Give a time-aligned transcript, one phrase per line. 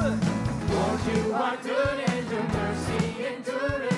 [0.00, 0.18] good.
[0.70, 3.95] Lord, you are good and your mercy endures.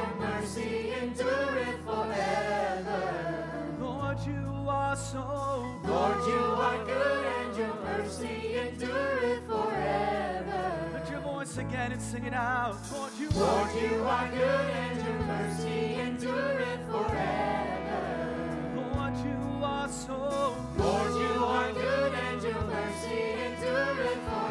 [0.00, 3.02] your mercy endureth forever.
[3.80, 5.90] Lord, you are so good.
[5.90, 10.90] Lord, you are good, and your mercy endureth forever.
[10.94, 12.76] Lift your voice again and sing it out.
[12.92, 18.02] Lord, you, Lord, are, you are good, and your mercy endureth forever.
[18.76, 20.56] Lord, you are so.
[20.78, 24.49] Lord, you are good, and your mercy endureth forever.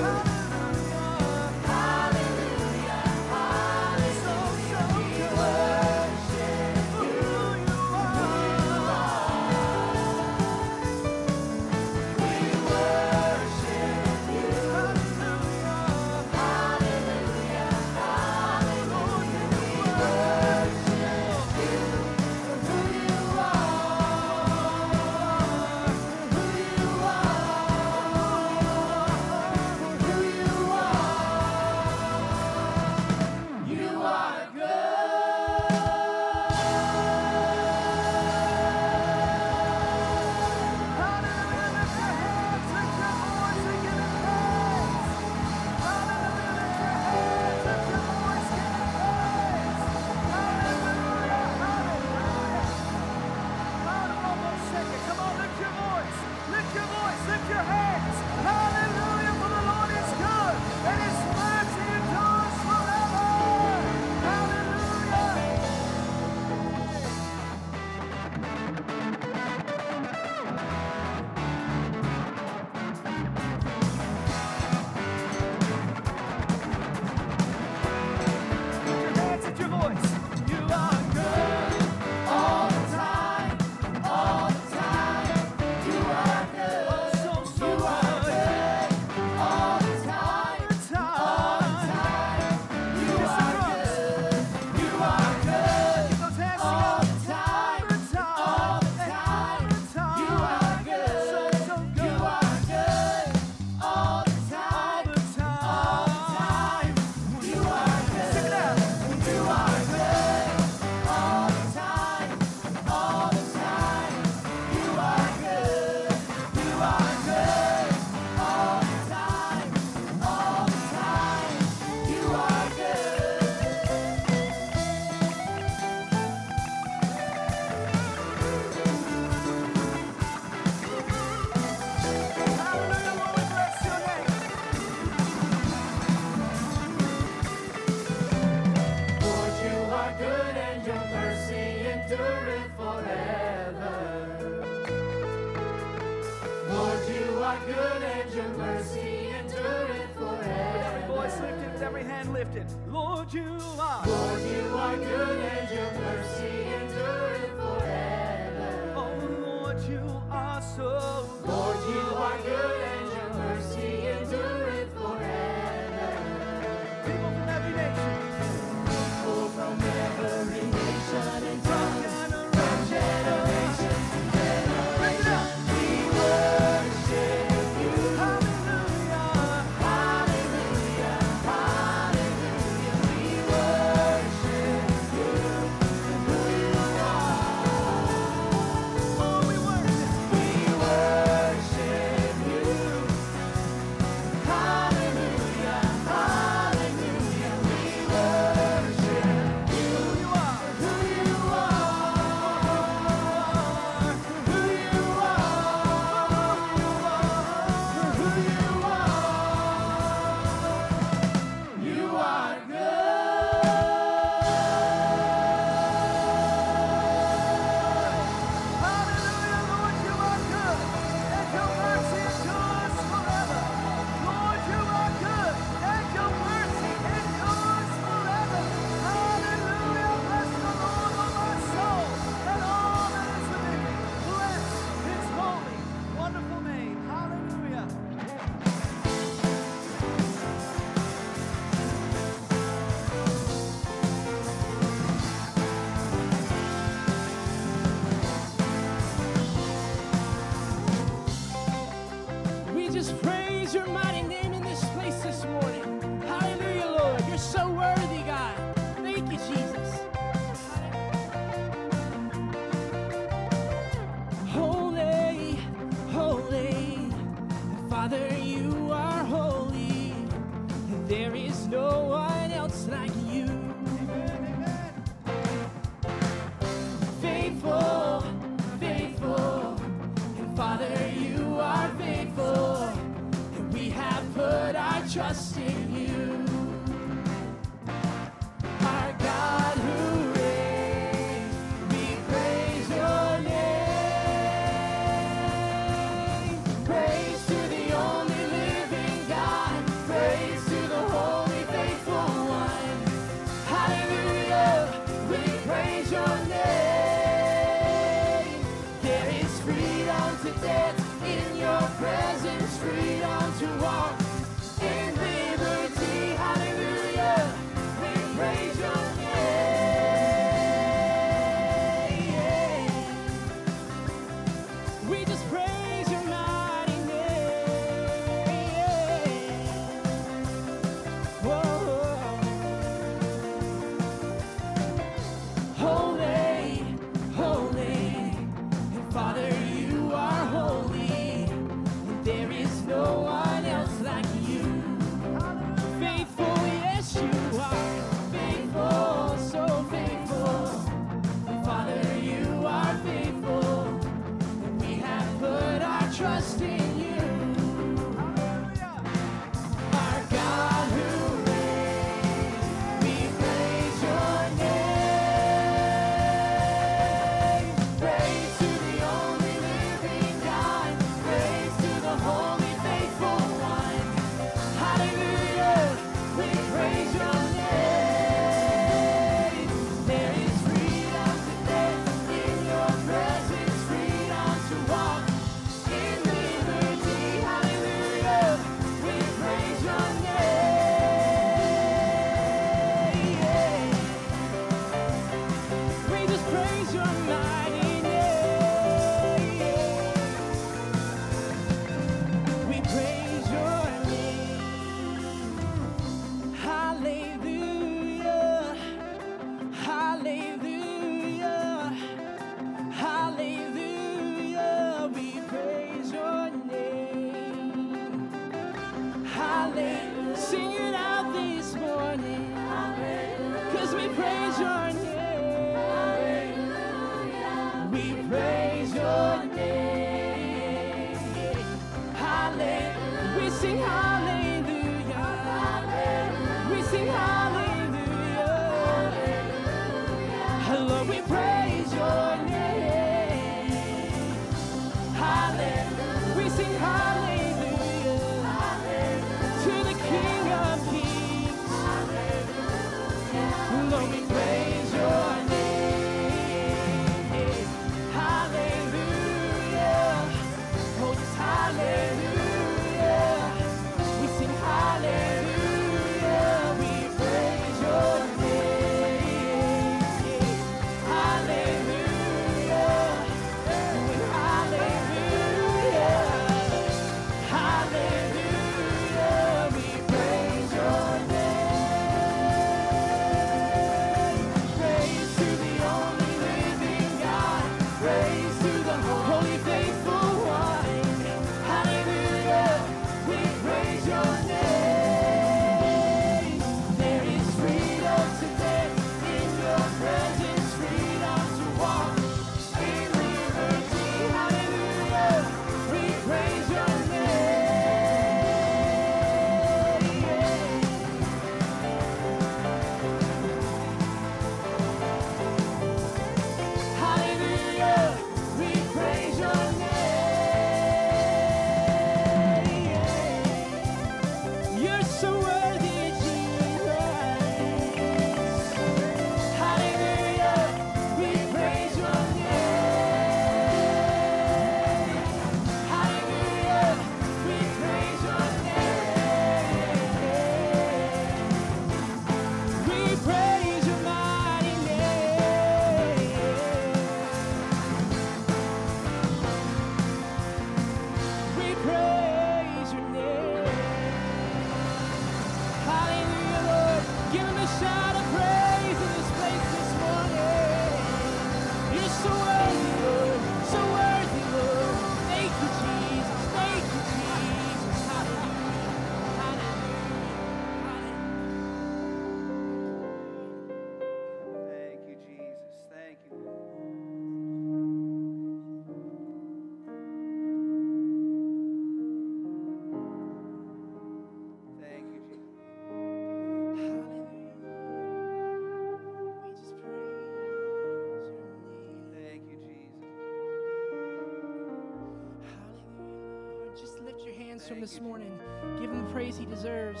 [597.68, 598.38] From this morning.
[598.80, 600.00] Give him the praise he deserves.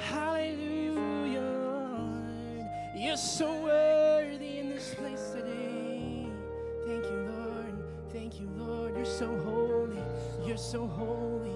[0.00, 1.40] Hallelujah,
[2.96, 6.26] You're so worthy in this place today.
[6.84, 7.74] Thank you, Lord.
[8.12, 8.96] Thank you, Lord.
[8.96, 10.02] You're so holy.
[10.44, 11.54] You're so holy.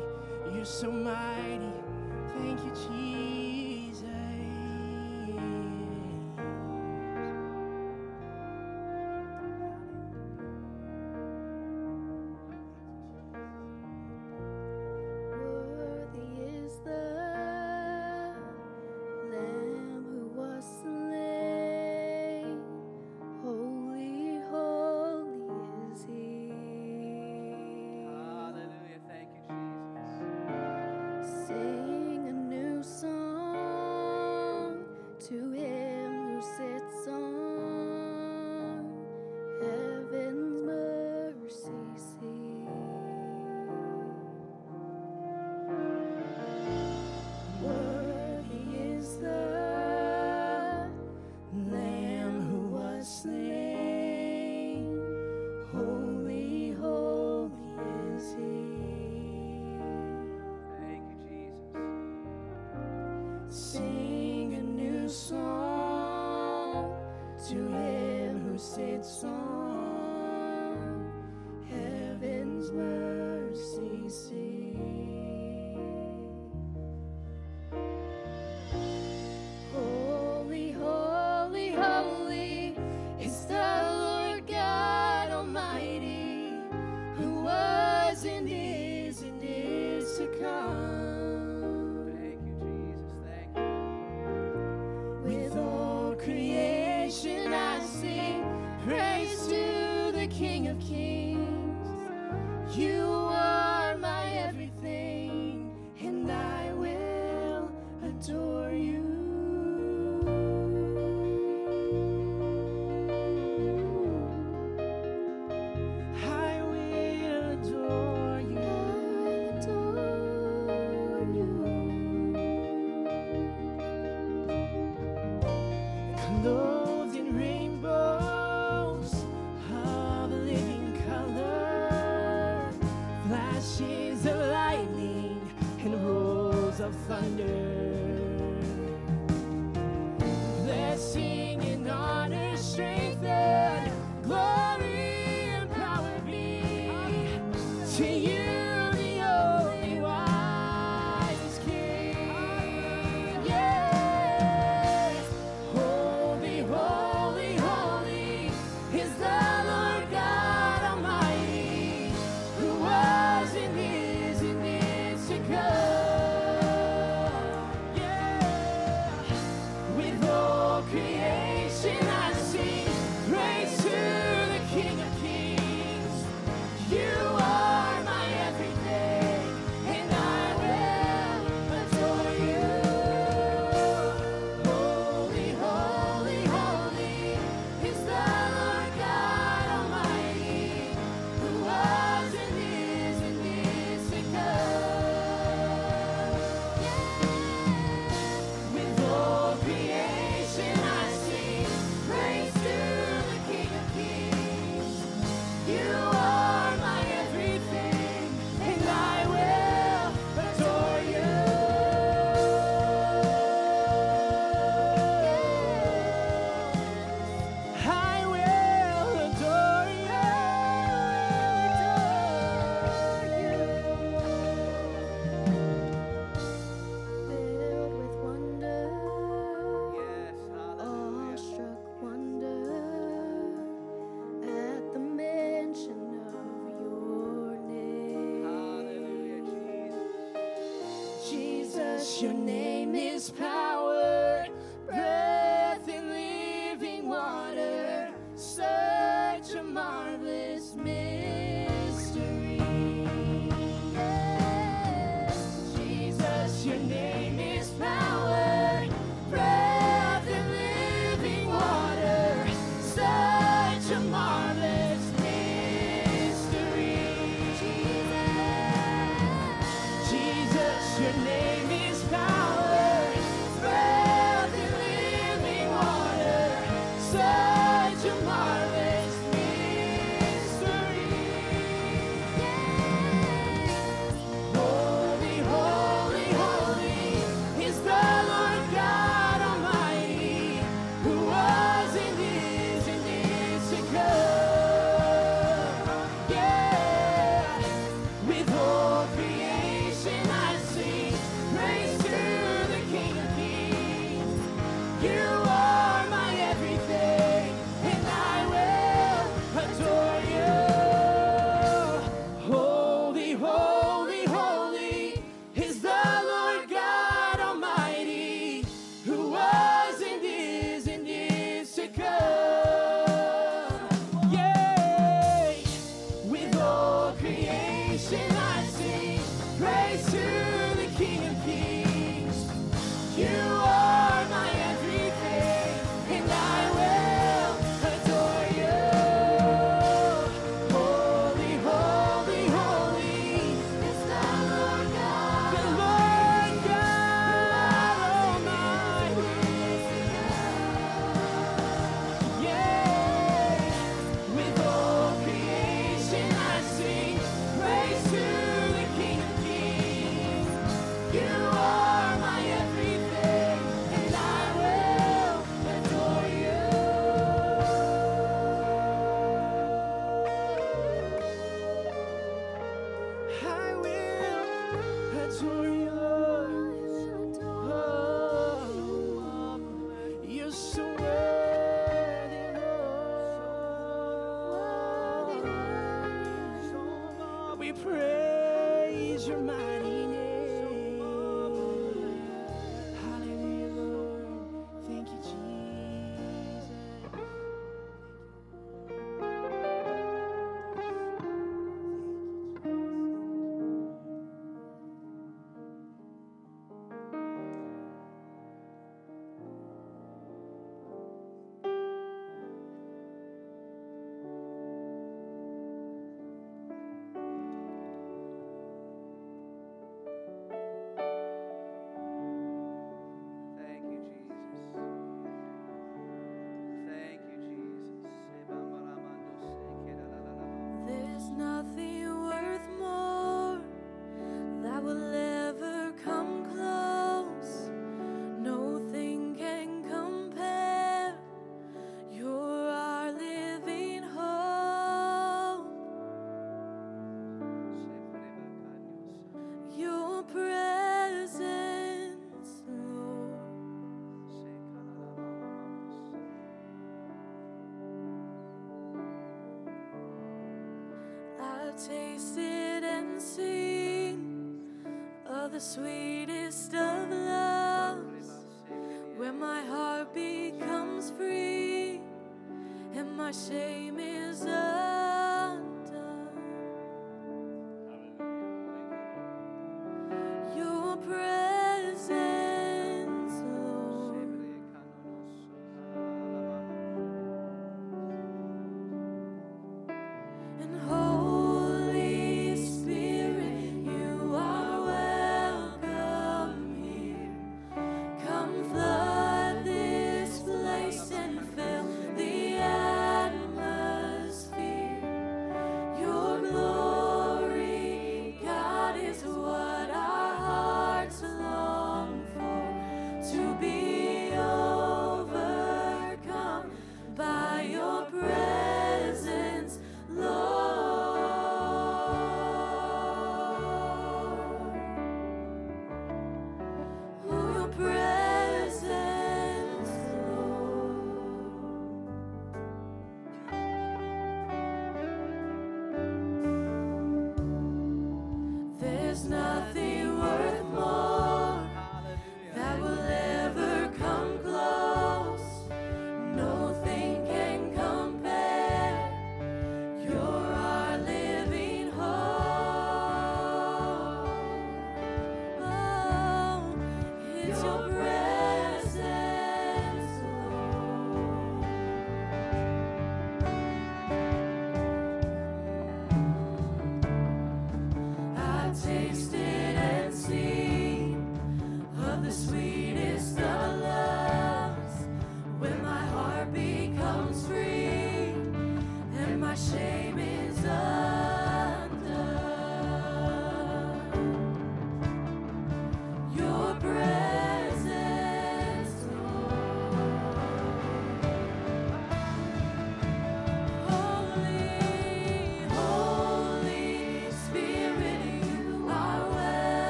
[0.54, 1.72] You're so mighty.
[2.38, 3.67] Thank you, Jesus.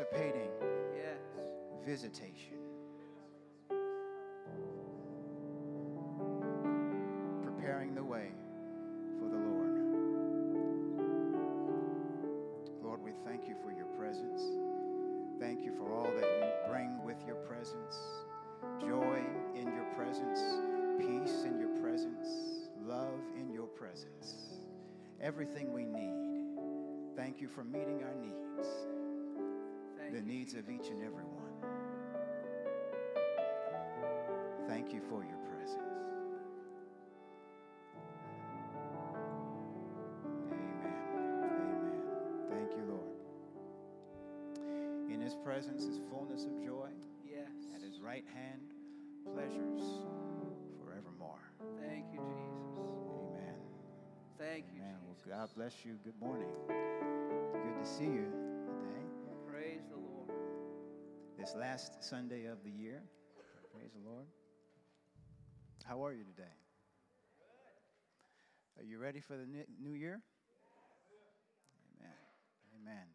[0.00, 0.50] Anticipating
[0.96, 1.20] Yes.
[1.84, 2.56] visitation.
[7.42, 8.30] Preparing the way
[9.18, 9.70] for the Lord.
[12.82, 14.40] Lord, we thank you for your presence.
[15.38, 17.96] Thank you for all that you bring with your presence
[18.78, 19.18] joy
[19.54, 20.40] in your presence,
[20.98, 24.60] peace in your presence, love in your presence.
[25.20, 27.16] Everything we need.
[27.16, 28.68] Thank you for meeting our needs,
[30.20, 31.54] the needs of each and every one.
[34.68, 35.80] Thank you for your presence.
[37.96, 38.60] Amen.
[41.42, 42.02] Amen.
[42.50, 43.16] Thank you, Lord.
[45.10, 46.90] In his presence is fullness of joy.
[47.24, 47.48] Yes.
[47.74, 48.60] At his right hand,
[49.32, 50.04] pleasures
[50.84, 51.40] forevermore.
[51.80, 52.68] Thank you, Jesus.
[53.32, 53.56] Amen.
[54.38, 54.96] Thank you, Amen.
[55.06, 55.30] Well, Jesus.
[55.30, 55.98] God bless you.
[56.04, 56.48] Good morning.
[56.68, 58.49] Good to see you
[61.50, 63.02] This last Sunday of the year.
[63.72, 64.26] Praise the Lord.
[65.84, 66.54] How are you today?
[68.78, 70.20] Are you ready for the new year?
[71.98, 72.14] Amen.
[72.80, 73.06] Amen.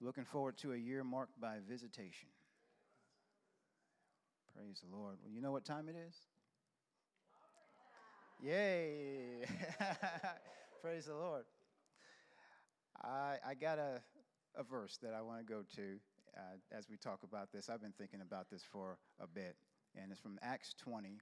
[0.00, 2.28] Looking forward to a year marked by visitation.
[4.56, 5.16] Praise the Lord.
[5.22, 6.14] Well, you know what time it is?
[8.42, 9.44] Yay!
[10.82, 11.44] Praise the Lord.
[13.02, 14.00] I, I got a,
[14.56, 15.98] a verse that I want to go to
[16.36, 17.68] uh, as we talk about this.
[17.68, 19.56] I've been thinking about this for a bit,
[19.96, 21.18] and it's from Acts 20.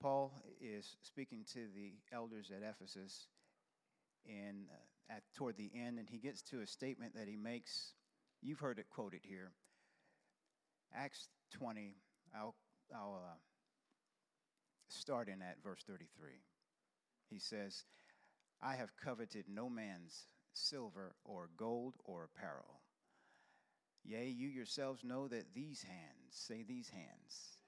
[0.00, 3.28] Paul is speaking to the elders at Ephesus
[4.26, 7.94] in, uh, at, toward the end, and he gets to a statement that he makes.
[8.42, 9.52] You've heard it quoted here.
[10.94, 11.96] Acts 20,
[12.34, 12.54] I'll,
[12.94, 13.36] I'll uh,
[14.88, 16.30] start in at verse 33.
[17.30, 17.84] He says,
[18.62, 22.80] I have coveted no man's silver or gold or apparel.
[24.04, 27.58] Yea, you yourselves know that these hands, say these hands,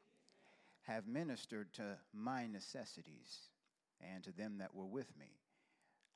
[0.82, 3.48] have ministered to my necessities
[4.00, 5.32] and to them that were with me.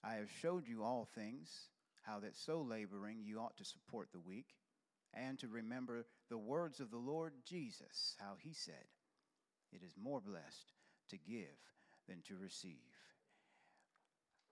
[0.05, 1.69] I have showed you all things,
[2.03, 4.57] how that so laboring you ought to support the weak,
[5.15, 8.85] and to remember the words of the Lord Jesus, how he said,
[9.73, 10.73] It is more blessed
[11.11, 11.57] to give
[12.09, 12.77] than to receive.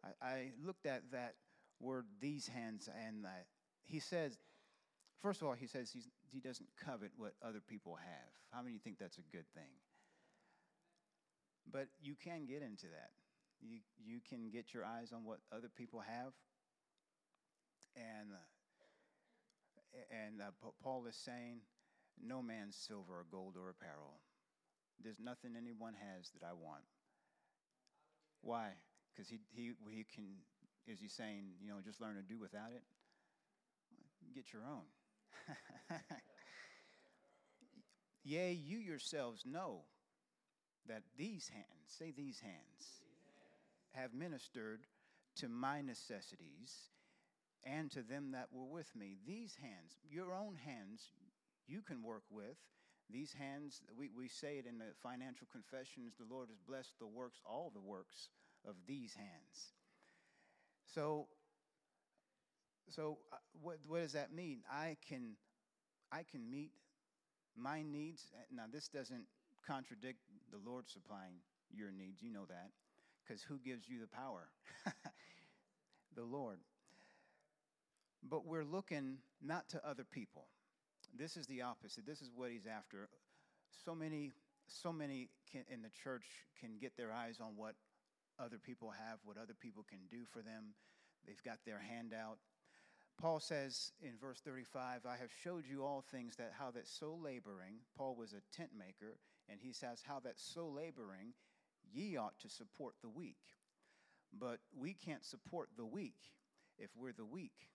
[0.05, 1.35] I, I looked at that
[1.81, 3.29] word, these hands, and uh,
[3.85, 4.39] he says,
[5.23, 5.95] first of all, he says
[6.31, 8.31] he doesn't covet what other people have.
[8.53, 9.73] How many think that's a good thing?
[11.71, 13.11] But you can get into that.
[13.61, 16.33] You, you can get your eyes on what other people have.
[17.97, 21.61] And, uh, and uh, Paul is saying,
[22.23, 24.21] no man's silver or gold or apparel.
[25.03, 26.83] There's nothing anyone has that I want.
[28.41, 28.71] Why?
[29.13, 30.25] Because he, he, he can,
[30.87, 32.83] is he saying, you know, just learn to do without it?
[34.35, 34.87] Get your own.
[38.25, 39.83] Yea, you yourselves know
[40.87, 43.03] that these hands, say these hands,
[43.93, 44.81] have ministered
[45.37, 46.91] to my necessities
[47.64, 49.17] and to them that were with me.
[49.27, 51.12] These hands, your own hands,
[51.67, 52.57] you can work with.
[53.11, 57.07] These hands, we, we say it in the financial confessions the Lord has blessed the
[57.07, 58.29] works, all the works
[58.67, 59.73] of these hands.
[60.85, 61.29] So,
[62.88, 64.61] so uh, what, what does that mean?
[64.70, 65.37] I can,
[66.12, 66.70] I can meet
[67.57, 68.31] my needs.
[68.35, 69.24] Uh, Now, this doesn't
[69.66, 70.20] contradict
[70.51, 71.35] the Lord supplying
[71.70, 72.22] your needs.
[72.22, 72.70] You know that.
[73.27, 74.48] Because who gives you the power?
[76.16, 76.59] the Lord.
[78.22, 80.46] But we're looking not to other people.
[81.16, 82.07] This is the opposite.
[82.07, 83.09] This is what he's after.
[83.85, 84.33] So many,
[84.66, 86.24] so many can, in the church
[86.61, 87.74] can get their eyes on what
[88.38, 90.74] other people have, what other people can do for them.
[91.27, 92.38] They've got their hand out.
[93.21, 97.19] Paul says in verse 35, I have showed you all things that how that so
[97.21, 101.35] laboring, Paul was a tent maker And he says, How that so laboring,
[101.93, 103.39] ye ought to support the weak.
[104.39, 106.19] But we can't support the weak
[106.79, 107.69] if we're the weak.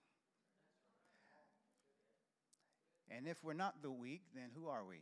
[3.10, 5.02] And if we're not the weak, then who are we?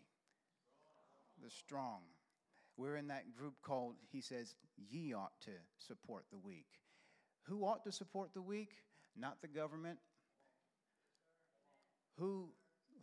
[1.44, 2.02] The strong.
[2.78, 6.68] We're in that group called, he says, ye ought to support the weak.
[7.44, 8.72] Who ought to support the weak?
[9.16, 10.00] Not the government.
[12.18, 12.50] Who,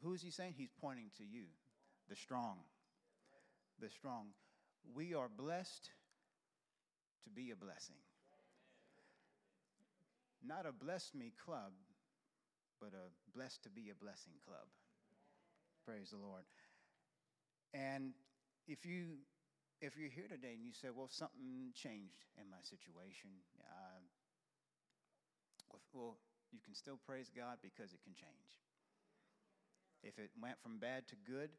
[0.02, 0.54] who is he saying?
[0.56, 1.44] He's pointing to you,
[2.08, 2.58] the strong.
[3.80, 4.28] The strong.
[4.94, 5.90] We are blessed
[7.24, 7.96] to be a blessing.
[10.44, 11.72] Not a bless me club,
[12.80, 14.66] but a blessed to be a blessing club.
[15.84, 16.44] Praise the Lord.
[17.74, 18.12] And
[18.66, 19.18] if you
[19.80, 24.00] if you're here today and you say, "Well, something changed in my situation," uh,
[25.92, 26.16] well,
[26.52, 28.58] you can still praise God because it can change.
[30.02, 31.50] If it went from bad to good,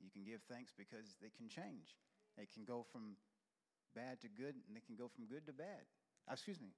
[0.00, 1.96] you can give thanks because it can change.
[2.36, 3.16] It can go from
[3.94, 5.84] bad to good, and it can go from good to bad.
[6.28, 6.72] Uh, excuse me.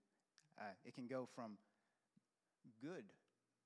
[0.58, 1.58] Uh, it can go from
[2.80, 3.04] good,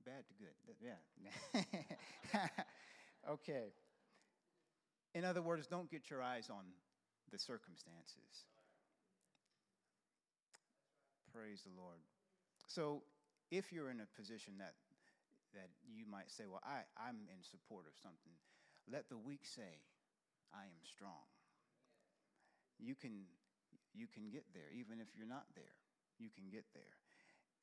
[0.04, 0.56] bad to good.
[0.80, 2.48] Yeah.
[3.30, 3.72] okay.
[5.14, 6.64] In other words, don't get your eyes on
[7.30, 8.46] the circumstances.
[11.32, 12.00] Praise the Lord.
[12.66, 13.02] So,
[13.50, 14.74] if you're in a position that
[15.54, 18.34] that you might say, "Well, I, I'm in support of something,"
[18.90, 19.84] let the weak say,
[20.52, 21.24] "I am strong."
[22.78, 23.26] You can
[23.94, 25.76] you can get there, even if you're not there.
[26.18, 26.94] You can get there,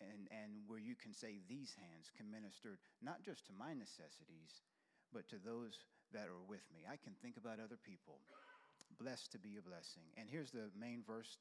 [0.01, 4.63] and and where you can say, "These hands can minister not just to my necessities,
[5.13, 5.79] but to those
[6.11, 8.19] that are with me." I can think about other people
[8.99, 10.03] blessed to be a blessing.
[10.17, 11.37] And here's the main verse.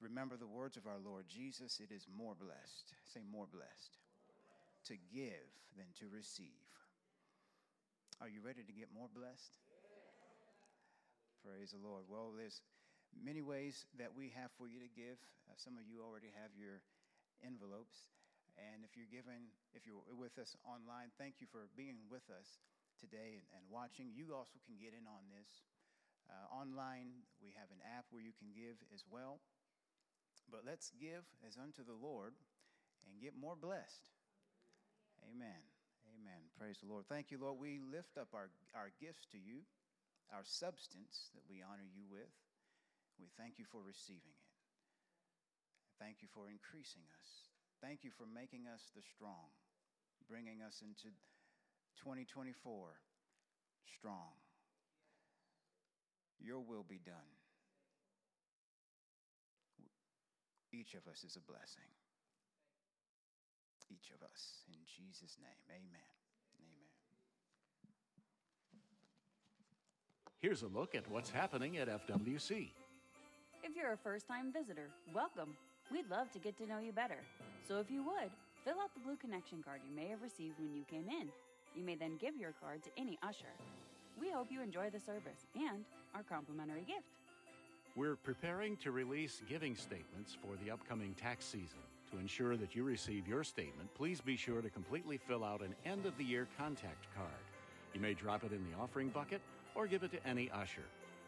[0.00, 3.96] Remember the words of our Lord Jesus it is more blessed, say more blessed,
[4.86, 6.66] to give than to receive.
[8.22, 9.58] Are you ready to get more blessed?
[11.44, 12.08] Praise the Lord.
[12.08, 12.64] Well, there's
[13.12, 15.20] many ways that we have for you to give.
[15.46, 16.82] Uh, some of you already have your
[17.44, 18.10] envelopes.
[18.56, 22.64] And if you're giving, if you're with us online, thank you for being with us
[22.96, 24.08] today and, and watching.
[24.16, 25.66] You also can get in on this.
[26.26, 29.44] Uh, online, we have an app where you can give as well.
[30.48, 32.32] But let's give as unto the Lord
[33.04, 34.15] and get more blessed.
[35.26, 35.62] Amen.
[36.14, 36.42] Amen.
[36.58, 37.04] Praise the Lord.
[37.10, 37.58] Thank you, Lord.
[37.58, 39.66] We lift up our, our gifts to you,
[40.30, 42.30] our substance that we honor you with.
[43.18, 44.52] We thank you for receiving it.
[45.98, 47.28] Thank you for increasing us.
[47.80, 49.50] Thank you for making us the strong,
[50.28, 51.12] bringing us into
[52.04, 52.52] 2024
[53.98, 54.36] strong.
[56.38, 57.32] Your will be done.
[60.72, 61.88] Each of us is a blessing.
[63.90, 64.64] Each of us.
[64.68, 66.10] In Jesus' name, amen.
[66.60, 66.88] Amen.
[70.38, 72.70] Here's a look at what's happening at FWC.
[73.62, 75.56] If you're a first time visitor, welcome.
[75.90, 77.18] We'd love to get to know you better.
[77.68, 78.30] So if you would,
[78.64, 81.28] fill out the blue connection card you may have received when you came in.
[81.76, 83.52] You may then give your card to any usher.
[84.20, 85.84] We hope you enjoy the service and
[86.14, 87.06] our complimentary gift.
[87.96, 91.80] We're preparing to release giving statements for the upcoming tax season.
[92.12, 95.74] To ensure that you receive your statement, please be sure to completely fill out an
[95.84, 97.28] end of the year contact card.
[97.94, 99.40] You may drop it in the offering bucket
[99.74, 100.84] or give it to any usher.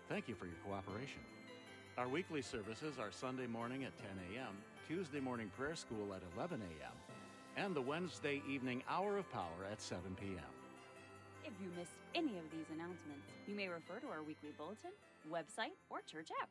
[0.09, 1.21] Thank you for your cooperation.
[1.97, 4.57] Our weekly services are Sunday morning at 10 a.m.,
[4.87, 6.93] Tuesday morning prayer school at 11 a.m.,
[7.57, 10.39] and the Wednesday evening hour of power at 7 p.m.
[11.45, 14.93] If you missed any of these announcements, you may refer to our weekly bulletin,
[15.29, 16.49] website, or church app.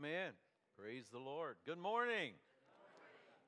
[0.00, 0.30] Man,
[0.74, 1.54] praise the Lord.
[1.62, 2.34] Good morning.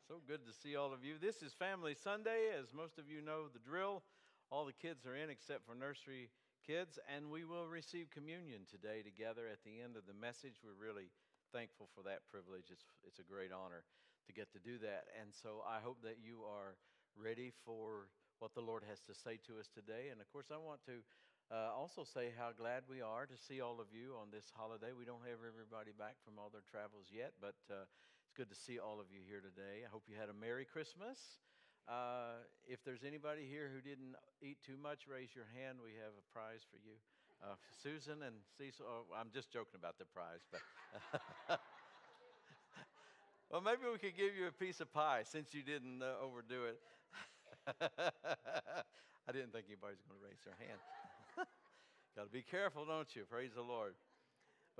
[0.06, 1.18] So good to see all of you.
[1.18, 2.54] This is Family Sunday.
[2.54, 4.06] As most of you know, the drill.
[4.54, 6.30] All the kids are in except for nursery
[6.62, 10.62] kids, and we will receive communion today together at the end of the message.
[10.62, 11.10] We're really
[11.50, 12.70] thankful for that privilege.
[12.70, 13.82] It's, it's a great honor
[14.26, 15.10] to get to do that.
[15.18, 16.78] And so I hope that you are
[17.18, 18.06] ready for
[18.38, 20.14] what the Lord has to say to us today.
[20.14, 21.02] And of course, I want to
[21.46, 24.90] uh, also say how glad we are to see all of you on this holiday.
[24.90, 27.86] We don't have everybody back from all their travels yet, but uh,
[28.26, 29.86] it's good to see all of you here today.
[29.86, 31.38] I hope you had a Merry Christmas.
[31.86, 35.78] Uh, if there's anybody here who didn't eat too much, raise your hand.
[35.78, 36.98] We have a prize for you.
[37.38, 40.66] Uh, Susan and Cecil, oh, I'm just joking about the prize, but.
[43.54, 46.74] well, maybe we could give you a piece of pie since you didn't uh, overdo
[46.74, 46.82] it.
[49.30, 50.82] I didn't think anybody's going to raise their hand.
[52.16, 53.28] Got to be careful, don't you?
[53.28, 53.92] Praise the Lord.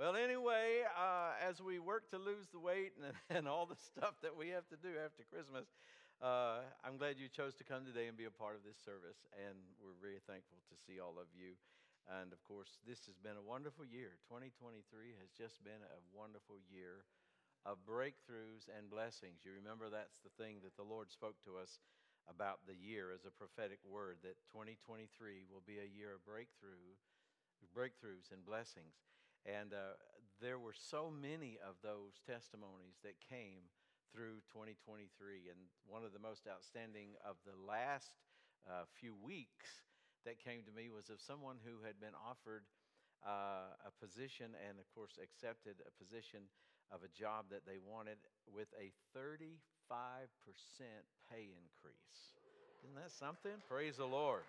[0.01, 4.17] Well, anyway, uh, as we work to lose the weight and, and all the stuff
[4.25, 5.69] that we have to do after Christmas,
[6.17, 9.21] uh, I'm glad you chose to come today and be a part of this service,
[9.37, 11.53] and we're very thankful to see all of you.
[12.09, 14.17] And of course, this has been a wonderful year.
[14.25, 14.81] 2023
[15.21, 17.05] has just been a wonderful year
[17.69, 19.45] of breakthroughs and blessings.
[19.45, 21.85] You remember that's the thing that the Lord spoke to us
[22.25, 25.05] about the year as a prophetic word that 2023
[25.53, 26.97] will be a year of breakthrough,
[27.65, 29.01] breakthroughs and blessings.
[29.45, 29.97] And uh,
[30.41, 33.71] there were so many of those testimonies that came
[34.13, 35.49] through 2023.
[35.49, 38.13] And one of the most outstanding of the last
[38.67, 39.87] uh, few weeks
[40.25, 42.67] that came to me was of someone who had been offered
[43.25, 46.45] uh, a position and, of course, accepted a position
[46.91, 49.57] of a job that they wanted with a 35%
[51.31, 52.21] pay increase.
[52.83, 53.57] Isn't that something?
[53.67, 54.43] Praise the Lord.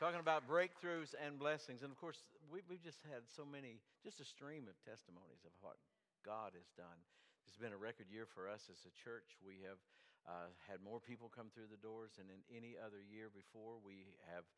[0.00, 1.84] Talking about breakthroughs and blessings.
[1.84, 5.52] And of course, we, we've just had so many, just a stream of testimonies of
[5.60, 5.76] what
[6.24, 6.96] God has done.
[7.44, 9.36] It's been a record year for us as a church.
[9.44, 9.76] We have
[10.24, 13.76] uh, had more people come through the doors than in any other year before.
[13.76, 14.48] We have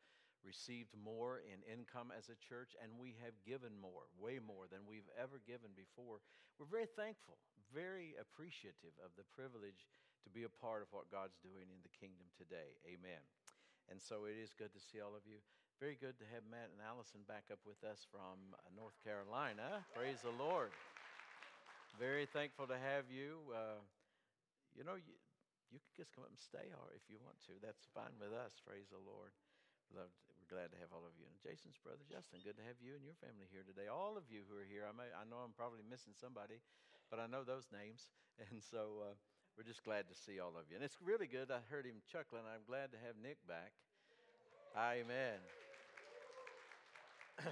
[0.47, 4.87] received more in income as a church, and we have given more, way more than
[4.87, 6.23] we've ever given before.
[6.55, 7.35] We're very thankful,
[7.75, 9.91] very appreciative of the privilege
[10.23, 12.79] to be a part of what God's doing in the kingdom today.
[12.87, 13.19] Amen.
[13.91, 15.43] And so it is good to see all of you.
[15.81, 19.83] Very good to have Matt and Allison back up with us from uh, North Carolina.
[19.91, 20.71] Praise the Lord.
[21.99, 23.41] Very thankful to have you.
[23.51, 23.83] Uh,
[24.73, 25.13] you know, you,
[25.69, 27.57] you can just come up and stay or if you want to.
[27.59, 28.61] That's fine with us.
[28.63, 29.33] Praise the Lord.
[29.91, 30.09] Love,
[30.39, 31.27] we're glad to have all of you.
[31.27, 33.91] And Jason's brother Justin, good to have you and your family here today.
[33.91, 34.87] All of you who are here.
[34.87, 36.63] I, may, I know I'm probably missing somebody,
[37.13, 38.09] but I know those names.
[38.49, 39.13] And so uh,
[39.57, 40.75] we're just glad to see all of you.
[40.75, 41.51] And it's really good.
[41.51, 42.41] I heard him chuckling.
[42.49, 43.73] I'm glad to have Nick back.
[44.73, 45.37] Amen.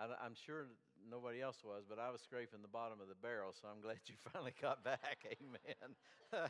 [0.00, 0.66] I, am sure
[1.04, 4.00] nobody else was, but I was scraping the bottom of the barrel, so I'm glad
[4.08, 5.20] you finally got back.
[5.36, 5.88] Amen.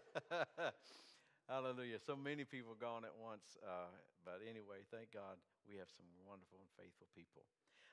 [1.51, 1.99] Hallelujah.
[1.99, 3.59] So many people gone at once.
[3.61, 3.91] Uh,
[4.25, 5.37] but anyway, thank God
[5.69, 7.45] we have some wonderful and faithful people.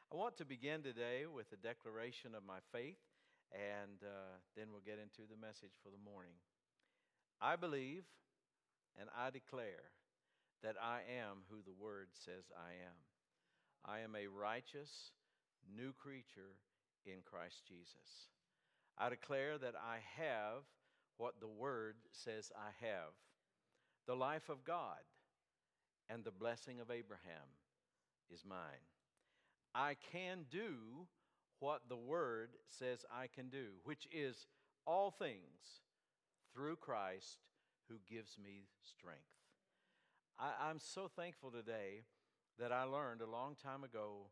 [0.07, 3.01] I want to begin today with a declaration of my faith
[3.51, 6.35] and uh, then we'll get into the message for the morning.
[7.41, 8.03] I believe
[8.99, 9.91] and I declare
[10.63, 12.97] that I am who the Word says I am.
[13.83, 15.11] I am a righteous,
[15.75, 16.59] new creature
[17.05, 18.29] in Christ Jesus.
[18.97, 20.63] I declare that I have
[21.17, 23.13] what the Word says I have
[24.07, 24.99] the life of God
[26.09, 27.47] and the blessing of Abraham
[28.33, 28.85] is mine.
[29.73, 31.07] I can do
[31.61, 34.47] what the Word says I can do, which is
[34.85, 35.81] all things
[36.53, 37.37] through Christ
[37.87, 39.21] who gives me strength.
[40.39, 42.01] I, am so thankful today
[42.57, 44.31] that I learned a long time ago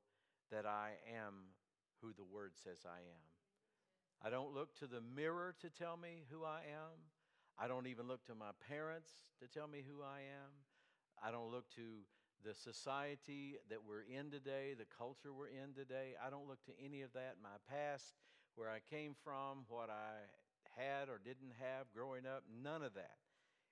[0.52, 1.54] that I am
[2.02, 3.24] who the Word says I am.
[4.26, 6.98] I don't look to the mirror to tell me who I am.
[7.60, 10.50] I don't even look to my parents to tell me who I am.
[11.24, 12.02] I don't look to
[12.46, 16.16] the society that we're in today, the culture we're in today.
[16.16, 17.36] I don't look to any of that.
[17.44, 18.16] My past,
[18.56, 20.24] where I came from, what I
[20.80, 23.20] had or didn't have growing up, none of that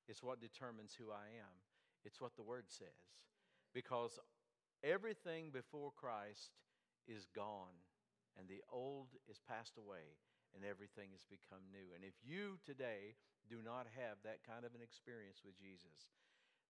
[0.07, 1.55] is what determines who I am.
[2.03, 3.15] It's what the Word says.
[3.73, 4.19] Because
[4.83, 6.51] everything before Christ
[7.07, 7.75] is gone,
[8.37, 10.19] and the old is passed away,
[10.55, 11.95] and everything has become new.
[11.95, 13.15] And if you today
[13.49, 16.11] do not have that kind of an experience with Jesus,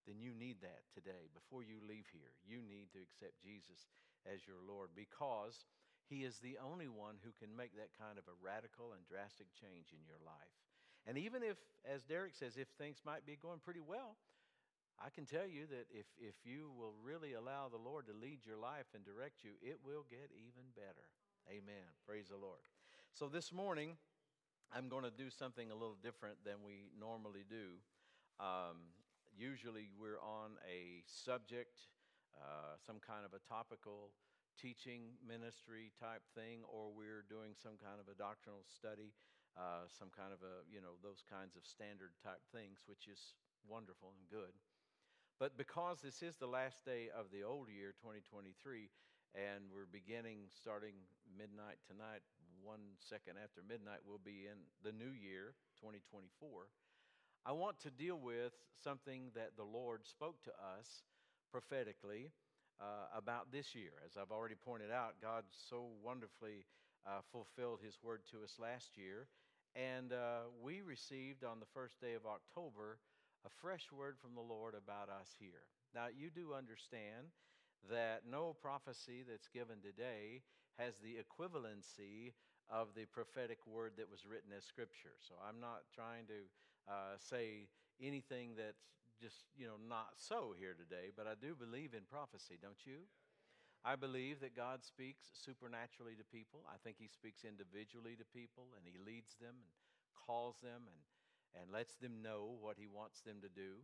[0.08, 1.28] then you need that today.
[1.36, 3.92] Before you leave here, you need to accept Jesus
[4.24, 5.68] as your Lord because
[6.08, 9.52] He is the only one who can make that kind of a radical and drastic
[9.52, 10.56] change in your life.
[11.04, 14.16] And even if, as Derek says, if things might be going pretty well,
[14.98, 18.48] I can tell you that if, if you will really allow the Lord to lead
[18.48, 21.08] your life and direct you, it will get even better.
[21.48, 21.86] Amen.
[22.04, 22.60] Praise the Lord.
[23.14, 23.96] So this morning,
[24.74, 27.80] I'm going to do something a little different than we normally do.
[28.40, 28.92] Um,
[29.38, 31.86] usually we're on a subject,
[32.34, 34.12] uh, some kind of a topical
[34.58, 39.14] teaching ministry type thing, or we're doing some kind of a doctrinal study,
[39.54, 43.38] uh, some kind of a, you know, those kinds of standard type things, which is
[43.70, 44.58] wonderful and good.
[45.38, 48.90] But because this is the last day of the old year, 2023,
[49.38, 50.98] and we're beginning starting
[51.30, 52.26] midnight tonight,
[52.66, 56.74] one second after midnight, we'll be in the new year, 2024.
[57.48, 58.52] I want to deal with
[58.84, 61.08] something that the Lord spoke to us
[61.50, 62.28] prophetically
[62.76, 64.04] uh, about this year.
[64.04, 66.68] As I've already pointed out, God so wonderfully
[67.08, 69.30] uh, fulfilled His word to us last year.
[69.80, 73.00] And uh, we received on the first day of October
[73.46, 75.72] a fresh word from the Lord about us here.
[75.96, 77.32] Now, you do understand
[77.90, 80.44] that no prophecy that's given today
[80.76, 82.36] has the equivalency
[82.68, 85.16] of the prophetic word that was written as scripture.
[85.24, 86.44] So I'm not trying to
[86.88, 87.68] uh, say
[88.02, 88.88] anything that's
[89.22, 93.06] just, you know, not so here today, but I do believe in prophecy, don't you?
[93.86, 96.66] I believe that God speaks supernaturally to people.
[96.68, 99.72] I think He speaks individually to people and He leads them and
[100.14, 101.02] calls them and,
[101.56, 103.82] and lets them know what He wants them to do.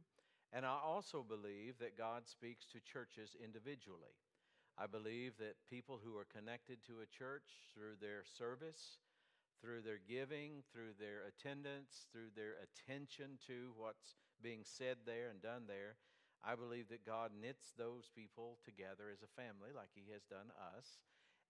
[0.53, 4.13] And I also believe that God speaks to churches individually.
[4.77, 9.01] I believe that people who are connected to a church through their service,
[9.63, 15.41] through their giving, through their attendance, through their attention to what's being said there and
[15.41, 15.95] done there,
[16.43, 20.51] I believe that God knits those people together as a family, like He has done
[20.75, 20.99] us.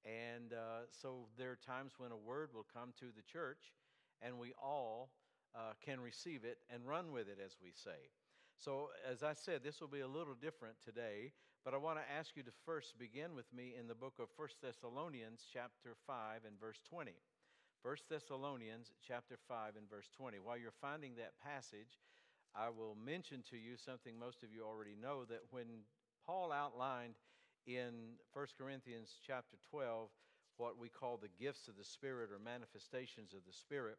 [0.06, 3.74] And uh, so there are times when a word will come to the church,
[4.22, 5.10] and we all
[5.56, 8.14] uh, can receive it and run with it, as we say.
[8.62, 11.34] So, as I said, this will be a little different today,
[11.66, 14.30] but I want to ask you to first begin with me in the book of
[14.38, 17.14] 1 Thessalonians, chapter 5, and verse 20.
[17.84, 20.40] 1 Thessalonians, chapter 5, and verse 20.
[20.40, 22.00] While you're finding that passage,
[22.56, 25.84] I will mention to you something most of you already know that when
[26.26, 27.16] Paul outlined
[27.68, 30.08] in 1 Corinthians chapter 12
[30.56, 33.98] what we call the gifts of the Spirit or manifestations of the Spirit,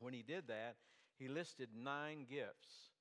[0.00, 0.76] when he did that,
[1.18, 2.92] he listed nine gifts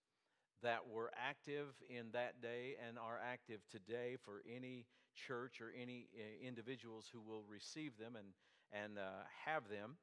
[0.64, 4.86] that were active in that day and are active today for any
[5.16, 8.28] church or any uh, individuals who will receive them and,
[8.72, 9.98] and uh, have them.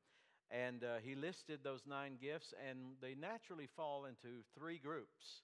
[0.51, 5.43] And uh, he listed those nine gifts, and they naturally fall into three groups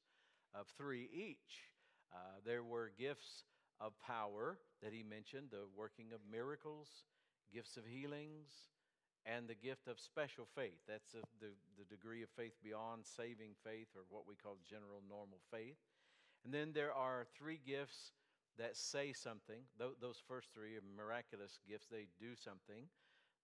[0.54, 1.64] of three each.
[2.12, 3.44] Uh, there were gifts
[3.80, 6.88] of power that he mentioned, the working of miracles,
[7.52, 8.50] gifts of healings,
[9.26, 10.80] and the gift of special faith.
[10.88, 15.02] That's a, the, the degree of faith beyond saving faith, or what we call general
[15.08, 15.80] normal faith.
[16.44, 18.12] And then there are three gifts
[18.58, 19.60] that say something.
[19.78, 22.88] Th- those first three are miraculous gifts, they do something.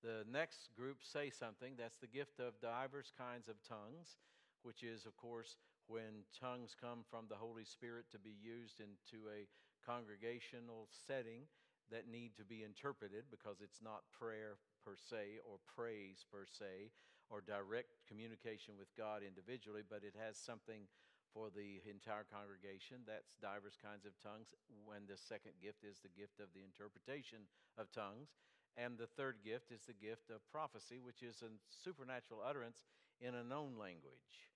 [0.03, 1.74] The next group say something.
[1.78, 4.18] That's the gift of divers kinds of tongues,
[4.62, 5.57] which is, of course,
[5.88, 9.47] when tongues come from the Holy Spirit to be used into a
[9.86, 11.47] congregational setting
[11.90, 16.90] that need to be interpreted because it's not prayer per se or praise per se
[17.30, 20.86] or direct communication with God individually, but it has something
[21.34, 23.03] for the entire congregation.
[23.07, 24.51] That's divers kinds of tongues.
[24.86, 27.47] When the second gift is the gift of the interpretation
[27.78, 28.34] of tongues.
[28.77, 31.49] And the third gift is the gift of prophecy, which is a
[31.83, 32.85] supernatural utterance
[33.20, 34.53] in a known language.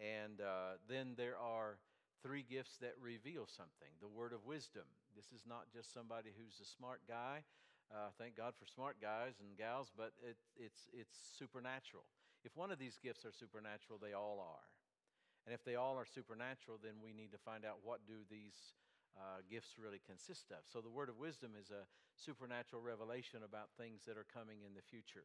[0.00, 1.76] And uh, then there are
[2.22, 4.88] three gifts that reveal something the word of wisdom.
[5.14, 7.44] This is not just somebody who's a smart guy.
[7.92, 12.04] Uh, thank God for smart guys and gals, but it, it's, it's supernatural.
[12.44, 14.68] If one of these gifts are supernatural, they all are.
[15.46, 18.76] And if they all are supernatural, then we need to find out what do these
[19.16, 20.66] uh, gifts really consist of.
[20.66, 24.74] So the word of wisdom is a supernatural revelation about things that are coming in
[24.74, 25.24] the future.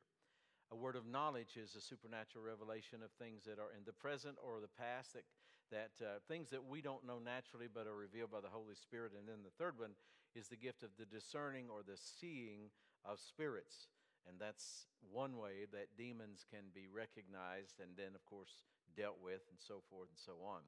[0.71, 4.37] A word of knowledge is a supernatural revelation of things that are in the present
[4.41, 5.27] or the past, that,
[5.69, 9.13] that uh, things that we don't know naturally but are revealed by the Holy Spirit.
[9.13, 9.93] And then the third one
[10.33, 12.73] is the gift of the discerning or the seeing
[13.05, 13.91] of spirits.
[14.25, 18.63] And that's one way that demons can be recognized and then, of course,
[18.95, 20.63] dealt with and so forth and so on.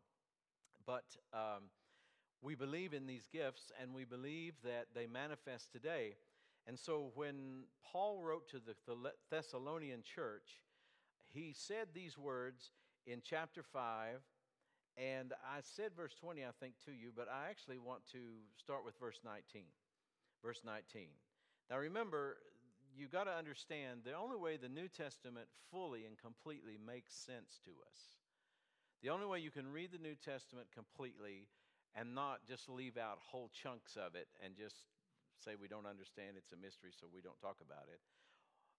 [0.86, 1.72] But um,
[2.46, 6.14] we believe in these gifts and we believe that they manifest today.
[6.68, 8.76] And so when Paul wrote to the
[9.32, 10.62] Thessalonian church,
[11.28, 12.70] he said these words
[13.08, 14.22] in chapter 5.
[14.96, 18.20] And I said verse 20, I think, to you, but I actually want to
[18.58, 19.64] start with verse 19.
[20.44, 21.08] Verse 19.
[21.72, 22.38] Now remember,
[22.96, 27.60] you got to understand the only way the New Testament fully and completely makes sense
[27.66, 27.98] to us,
[29.02, 31.48] the only way you can read the New Testament completely
[31.96, 34.76] and not just leave out whole chunks of it and just
[35.40, 38.00] say we don't understand it's a mystery so we don't talk about it.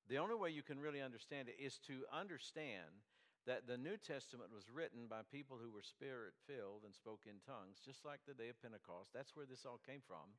[0.09, 3.03] The only way you can really understand it is to understand
[3.47, 7.39] that the New Testament was written by people who were spirit filled and spoke in
[7.47, 9.15] tongues, just like the day of Pentecost.
[9.15, 10.35] That's where this all came from.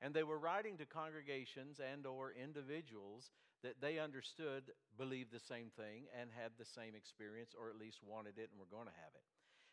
[0.00, 3.30] And they were writing to congregations and or individuals
[3.62, 8.04] that they understood believed the same thing and had the same experience or at least
[8.04, 9.24] wanted it and were going to have it.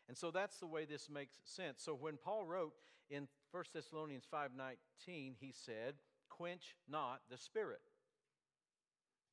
[0.08, 1.82] And so that's the way this makes sense.
[1.82, 2.74] So when Paul wrote
[3.10, 5.98] in 1 Thessalonians 5:19, he said,
[6.28, 7.82] "Quench not the spirit."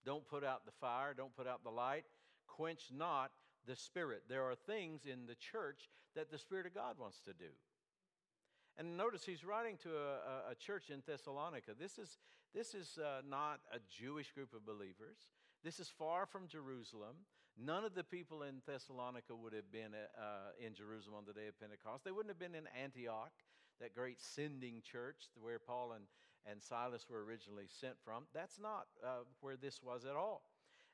[0.04, 2.06] Don't put out the fire, don't put out the light.
[2.48, 3.32] Quench not
[3.66, 4.24] the spirit.
[4.28, 7.52] There are things in the church that the spirit of God wants to do.
[8.78, 11.72] And notice he's writing to a, a church in Thessalonica.
[11.78, 12.18] This is,
[12.54, 15.30] this is uh, not a Jewish group of believers.
[15.64, 17.18] This is far from Jerusalem.
[17.64, 21.48] None of the people in Thessalonica would have been uh, in Jerusalem on the day
[21.48, 22.04] of Pentecost.
[22.04, 23.32] They wouldn't have been in Antioch,
[23.80, 26.06] that great sending church where Paul and,
[26.50, 28.24] and Silas were originally sent from.
[28.34, 30.42] That's not uh, where this was at all.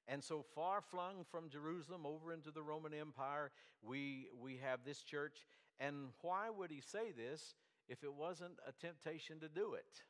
[0.10, 3.52] And so far flung from Jerusalem over into the Roman Empire,
[3.82, 5.46] we, we have this church.
[5.80, 7.56] And why would he say this
[7.88, 10.04] if it wasn't a temptation to do it?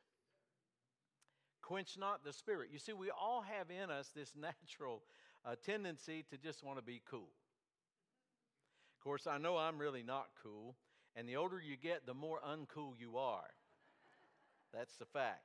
[1.62, 2.70] Quench not the spirit.
[2.72, 5.02] You see, we all have in us this natural
[5.48, 7.30] uh, tendency to just want to be cool.
[8.98, 10.76] Of course, I know I'm really not cool,
[11.16, 13.48] and the older you get, the more uncool you are.
[14.74, 15.44] That's the fact.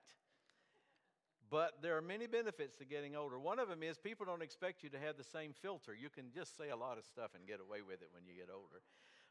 [1.50, 3.40] But there are many benefits to getting older.
[3.40, 5.94] One of them is people don't expect you to have the same filter.
[5.94, 8.34] You can just say a lot of stuff and get away with it when you
[8.34, 8.82] get older.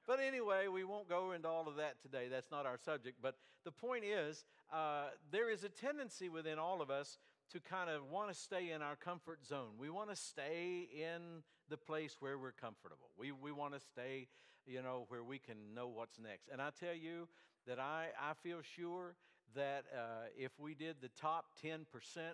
[0.07, 2.29] But anyway, we won't go into all of that today.
[2.31, 3.19] That's not our subject.
[3.21, 7.19] But the point is, uh, there is a tendency within all of us
[7.53, 9.77] to kind of want to stay in our comfort zone.
[9.79, 13.11] We want to stay in the place where we're comfortable.
[13.19, 14.29] We, we want to stay,
[14.67, 16.49] you know, where we can know what's next.
[16.51, 17.29] And I tell you
[17.67, 19.17] that I, I feel sure
[19.55, 21.81] that uh, if we did the top 10%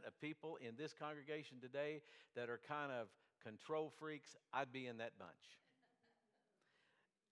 [0.06, 2.00] of people in this congregation today
[2.36, 3.08] that are kind of
[3.42, 5.58] control freaks, I'd be in that bunch.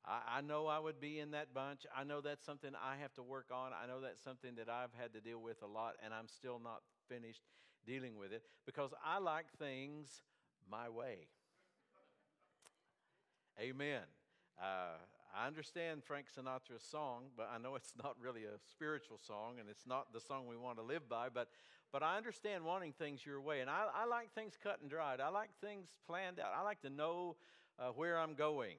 [0.05, 1.87] I, I know I would be in that bunch.
[1.97, 3.71] I know that's something I have to work on.
[3.73, 6.61] I know that's something that I've had to deal with a lot, and I'm still
[6.63, 7.43] not finished
[7.87, 10.23] dealing with it because I like things
[10.71, 11.29] my way.
[13.61, 14.03] Amen.
[14.61, 14.99] Uh,
[15.35, 19.69] I understand Frank Sinatra's song, but I know it's not really a spiritual song and
[19.69, 21.29] it's not the song we want to live by.
[21.33, 21.49] But,
[21.93, 23.61] but I understand wanting things your way.
[23.61, 25.21] And I, I like things cut and dried.
[25.21, 26.53] I like things planned out.
[26.57, 27.37] I like to know
[27.79, 28.77] uh, where I'm going.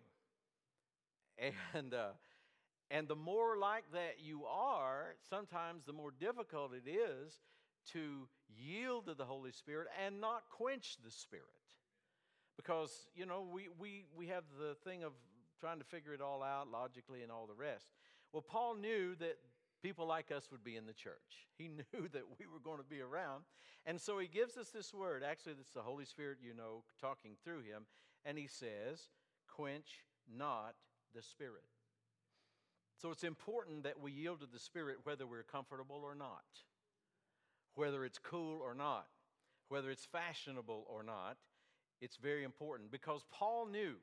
[1.75, 2.13] And, uh,
[2.89, 7.33] and the more like that you are, sometimes the more difficult it is
[7.91, 11.45] to yield to the Holy Spirit and not quench the Spirit.
[12.55, 15.13] Because, you know, we, we, we have the thing of
[15.59, 17.87] trying to figure it all out logically and all the rest.
[18.33, 19.37] Well, Paul knew that
[19.81, 21.47] people like us would be in the church.
[21.57, 23.43] He knew that we were going to be around.
[23.85, 25.23] And so he gives us this word.
[25.23, 27.85] Actually, it's the Holy Spirit, you know, talking through him.
[28.25, 29.09] And he says,
[29.47, 30.03] Quench
[30.35, 30.75] not
[31.15, 31.63] the Spirit.
[32.97, 36.43] So it's important that we yield to the Spirit whether we're comfortable or not,
[37.77, 39.05] whether it's cool or not,
[39.69, 41.37] whether it's fashionable or not.
[42.01, 43.95] It's very important because Paul knew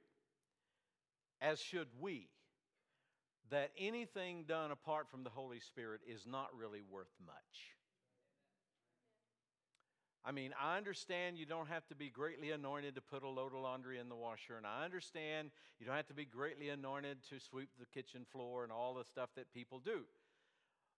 [1.40, 2.28] as should we,
[3.50, 7.74] that anything done apart from the Holy Spirit is not really worth much.
[10.24, 13.52] I mean, I understand you don't have to be greatly anointed to put a load
[13.54, 17.18] of laundry in the washer, and I understand you don't have to be greatly anointed
[17.28, 20.04] to sweep the kitchen floor and all the stuff that people do.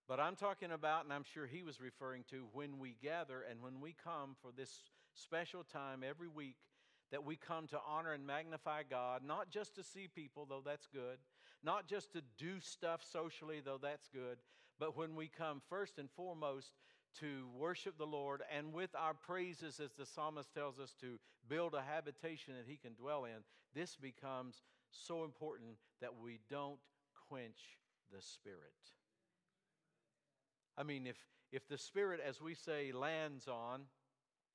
[0.08, 3.60] But I'm talking about, and I'm sure he was referring to, when we gather and
[3.60, 4.82] when we come for this
[5.14, 6.56] special time every week
[7.10, 10.86] that we come to honor and magnify God, not just to see people, though that's
[10.92, 11.18] good,
[11.64, 14.38] not just to do stuff socially, though that's good,
[14.78, 16.72] but when we come first and foremost
[17.20, 21.74] to worship the Lord and with our praises, as the psalmist tells us, to build
[21.74, 23.42] a habitation that He can dwell in,
[23.74, 26.78] this becomes so important that we don't
[27.28, 27.78] quench
[28.12, 28.74] the Spirit.
[30.78, 31.16] I mean, if,
[31.52, 33.82] if the Spirit, as we say, lands on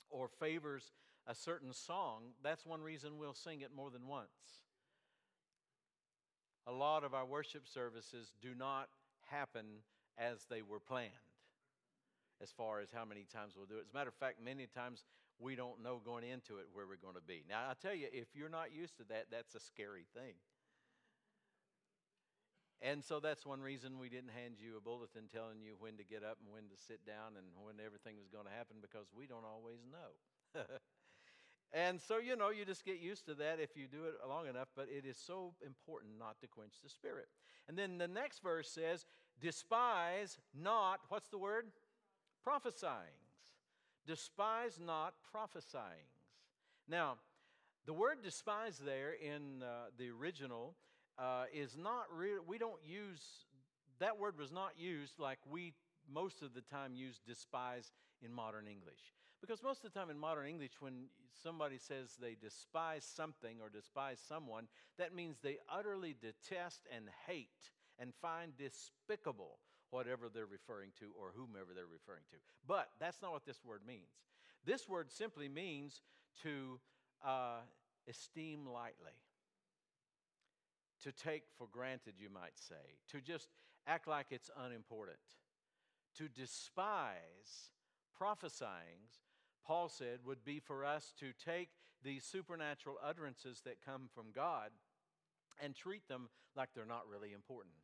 [0.09, 0.91] or favors
[1.27, 4.27] a certain song, that's one reason we'll sing it more than once.
[6.67, 8.89] A lot of our worship services do not
[9.29, 9.65] happen
[10.17, 11.09] as they were planned,
[12.41, 13.85] as far as how many times we'll do it.
[13.87, 15.03] As a matter of fact, many times
[15.39, 17.43] we don't know going into it where we're going to be.
[17.49, 20.33] Now, I tell you, if you're not used to that, that's a scary thing.
[22.81, 26.03] And so that's one reason we didn't hand you a bulletin telling you when to
[26.03, 29.05] get up and when to sit down and when everything was going to happen because
[29.13, 30.65] we don't always know.
[31.73, 34.47] And so, you know, you just get used to that if you do it long
[34.47, 37.27] enough, but it is so important not to quench the spirit.
[37.69, 39.05] And then the next verse says,
[39.39, 41.67] despise not, what's the word?
[42.45, 43.45] Prophesyings.
[44.05, 46.27] Despise not prophesyings.
[46.89, 47.15] Now,
[47.85, 50.75] the word despise there in uh, the original
[51.21, 53.21] uh, is not real, we don't use,
[53.99, 55.73] that word was not used like we
[56.11, 57.91] most of the time use despise
[58.23, 59.13] in modern English.
[59.39, 61.05] Because most of the time in modern English, when
[61.41, 64.67] somebody says they despise something or despise someone,
[64.97, 69.59] that means they utterly detest and hate and find despicable
[69.89, 72.37] whatever they're referring to or whomever they're referring to.
[72.67, 74.09] But that's not what this word means.
[74.65, 76.01] This word simply means
[76.43, 76.79] to
[77.25, 77.59] uh,
[78.07, 79.17] esteem lightly,
[81.03, 83.49] to take for granted, you might say, to just
[83.87, 85.17] act like it's unimportant,
[86.17, 87.71] to despise
[88.19, 89.21] prophesyings
[89.65, 91.69] Paul said, would be for us to take
[92.03, 94.71] these supernatural utterances that come from God
[95.63, 97.75] and treat them like they're not really important.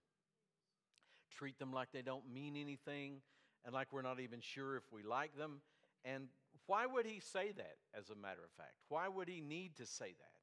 [1.31, 3.21] Treat them like they don't mean anything
[3.63, 5.61] and like we're not even sure if we like them.
[6.03, 6.27] And
[6.65, 8.73] why would he say that, as a matter of fact?
[8.89, 10.36] Why would he need to say that?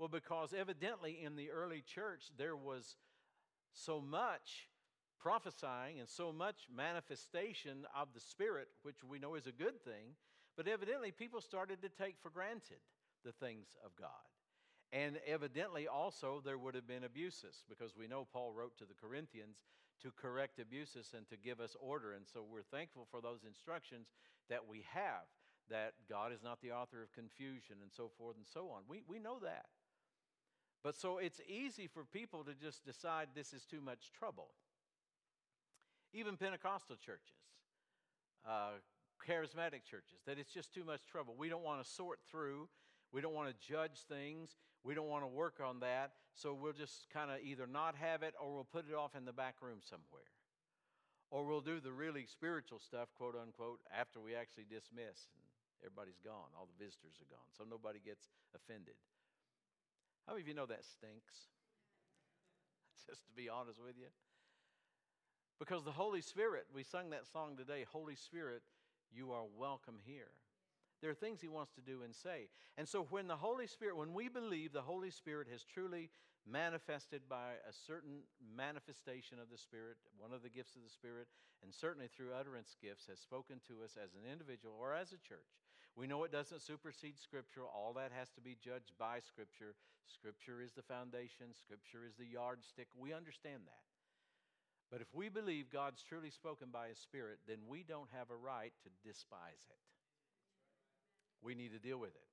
[0.00, 2.96] Well, because evidently in the early church there was
[3.74, 4.70] so much
[5.20, 10.16] prophesying and so much manifestation of the Spirit, which we know is a good thing,
[10.56, 12.80] but evidently people started to take for granted
[13.26, 14.24] the things of God.
[14.90, 18.96] And evidently also there would have been abuses because we know Paul wrote to the
[18.98, 19.58] Corinthians
[20.00, 22.14] to correct abuses and to give us order.
[22.14, 24.06] And so we're thankful for those instructions
[24.48, 25.28] that we have
[25.68, 28.84] that God is not the author of confusion and so forth and so on.
[28.88, 29.66] We, we know that.
[30.82, 34.48] But so it's easy for people to just decide this is too much trouble.
[36.12, 37.36] Even Pentecostal churches,
[38.48, 38.80] uh,
[39.20, 41.34] charismatic churches, that it's just too much trouble.
[41.38, 42.68] We don't want to sort through,
[43.12, 46.72] we don't want to judge things, we don't want to work on that, so we'll
[46.72, 49.56] just kind of either not have it or we'll put it off in the back
[49.60, 50.32] room somewhere.
[51.30, 55.44] Or we'll do the really spiritual stuff, quote unquote, after we actually dismiss and
[55.84, 58.96] everybody's gone, all the visitors are gone, so nobody gets offended.
[60.26, 61.48] How many of you know that stinks?
[63.08, 64.08] Just to be honest with you.
[65.58, 68.62] Because the Holy Spirit, we sung that song today, Holy Spirit,
[69.12, 70.32] you are welcome here.
[71.02, 72.48] There are things He wants to do and say.
[72.78, 76.10] And so when the Holy Spirit, when we believe the Holy Spirit has truly
[76.48, 78.24] manifested by a certain
[78.56, 81.28] manifestation of the Spirit, one of the gifts of the Spirit,
[81.62, 85.20] and certainly through utterance gifts, has spoken to us as an individual or as a
[85.20, 85.59] church.
[85.96, 87.66] We know it doesn't supersede Scripture.
[87.66, 89.74] All that has to be judged by Scripture.
[90.06, 92.88] Scripture is the foundation, Scripture is the yardstick.
[92.98, 93.86] We understand that.
[94.90, 98.36] But if we believe God's truly spoken by His Spirit, then we don't have a
[98.36, 99.78] right to despise it.
[101.42, 102.28] We need to deal with it,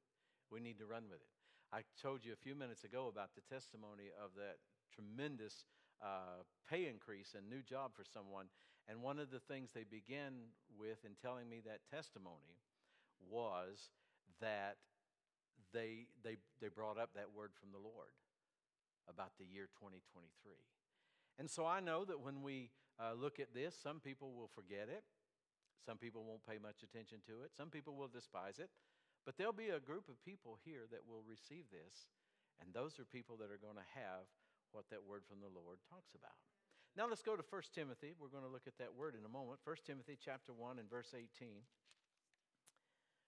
[0.50, 1.34] we need to run with it.
[1.72, 4.58] I told you a few minutes ago about the testimony of that
[4.96, 5.66] tremendous
[6.02, 8.48] uh, pay increase and new job for someone.
[8.88, 12.56] And one of the things they began with in telling me that testimony
[13.30, 13.90] was
[14.42, 14.78] that
[15.74, 18.14] they, they, they brought up that word from the Lord
[19.10, 20.30] about the year 2023.
[21.40, 24.90] And so I know that when we uh, look at this, some people will forget
[24.90, 25.04] it.
[25.86, 27.56] Some people won't pay much attention to it.
[27.56, 28.70] Some people will despise it.
[29.24, 32.12] But there'll be a group of people here that will receive this.
[32.60, 34.26] And those are people that are going to have
[34.74, 36.36] what that word from the Lord talks about.
[36.98, 38.18] Now let's go to 1 Timothy.
[38.18, 39.62] We're going to look at that word in a moment.
[39.62, 41.62] 1 Timothy chapter 1 and verse 18.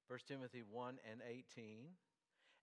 [0.09, 1.85] 1 Timothy 1 and 18.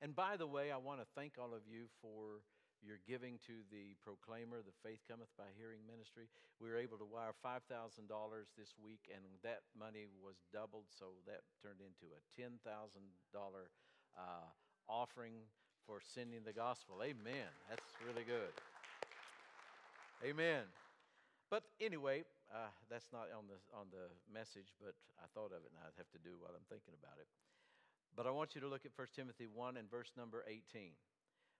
[0.02, 2.42] And by the way, I want to thank all of you for
[2.82, 6.26] your giving to the Proclaimer, the Faith Cometh by Hearing ministry.
[6.58, 7.62] We were able to wire $5,000
[8.58, 14.50] this week, and that money was doubled, so that turned into a $10,000 uh,
[14.90, 15.46] offering
[15.86, 16.98] for sending the gospel.
[16.98, 17.46] Amen.
[17.70, 18.50] That's really good.
[20.26, 20.66] Amen.
[21.46, 25.70] But anyway, uh, that's not on the, on the message, but I thought of it
[25.74, 27.26] and I'd have to do while I'm thinking about it.
[28.14, 30.96] But I want you to look at 1 Timothy 1 and verse number 18.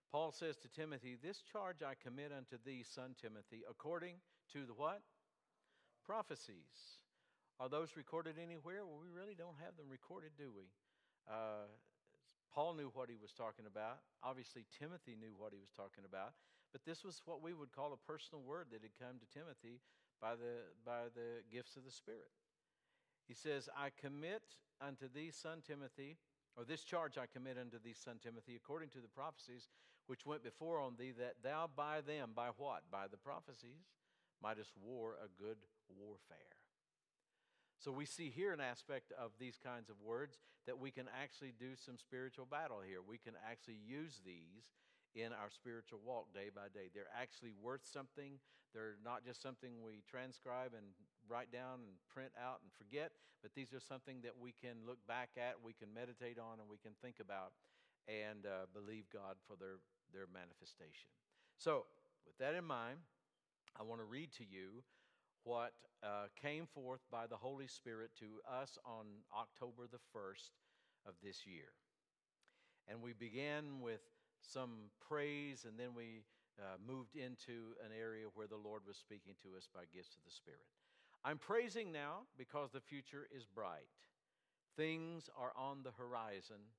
[0.09, 4.23] Paul says to Timothy, This charge I commit unto thee, son Timothy, according
[4.53, 5.03] to the what?
[6.07, 7.03] Prophecies.
[7.59, 8.87] Are those recorded anywhere?
[8.87, 10.71] Well, we really don't have them recorded, do we?
[11.27, 11.67] Uh,
[12.53, 13.99] Paul knew what he was talking about.
[14.23, 16.33] Obviously, Timothy knew what he was talking about.
[16.71, 19.83] But this was what we would call a personal word that had come to Timothy
[20.21, 22.31] by the, by the gifts of the Spirit.
[23.27, 24.43] He says, I commit
[24.81, 26.17] unto thee, son Timothy,
[26.55, 29.69] or this charge I commit unto thee, son Timothy, according to the prophecies
[30.07, 32.83] which went before on thee, that thou by them, by what?
[32.89, 33.91] By the prophecies,
[34.41, 35.57] mightest war a good
[35.99, 36.57] warfare.
[37.77, 41.53] So we see here an aspect of these kinds of words that we can actually
[41.59, 42.99] do some spiritual battle here.
[43.07, 44.65] We can actually use these
[45.17, 46.93] in our spiritual walk day by day.
[46.93, 48.37] They're actually worth something.
[48.73, 50.93] They're not just something we transcribe and
[51.25, 53.11] write down and print out and forget,
[53.41, 56.69] but these are something that we can look back at, we can meditate on, and
[56.69, 57.57] we can think about
[58.07, 59.81] and uh, believe God for their
[60.13, 61.11] their manifestation.
[61.57, 61.83] So,
[62.25, 62.99] with that in mind,
[63.75, 64.83] I want to read to you
[65.43, 69.05] what uh, came forth by the Holy Spirit to us on
[69.35, 70.51] October the 1st
[71.07, 71.71] of this year.
[72.87, 74.01] And we began with
[74.47, 76.23] some praise, and then we
[76.59, 80.23] uh, moved into an area where the Lord was speaking to us by gifts of
[80.25, 80.65] the Spirit.
[81.23, 83.91] I'm praising now because the future is bright.
[84.75, 86.71] Things are on the horizon.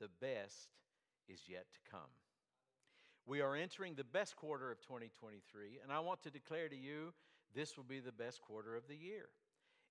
[0.00, 0.70] The best
[1.28, 2.10] is yet to come.
[3.26, 7.12] We are entering the best quarter of 2023, and I want to declare to you
[7.54, 9.28] this will be the best quarter of the year.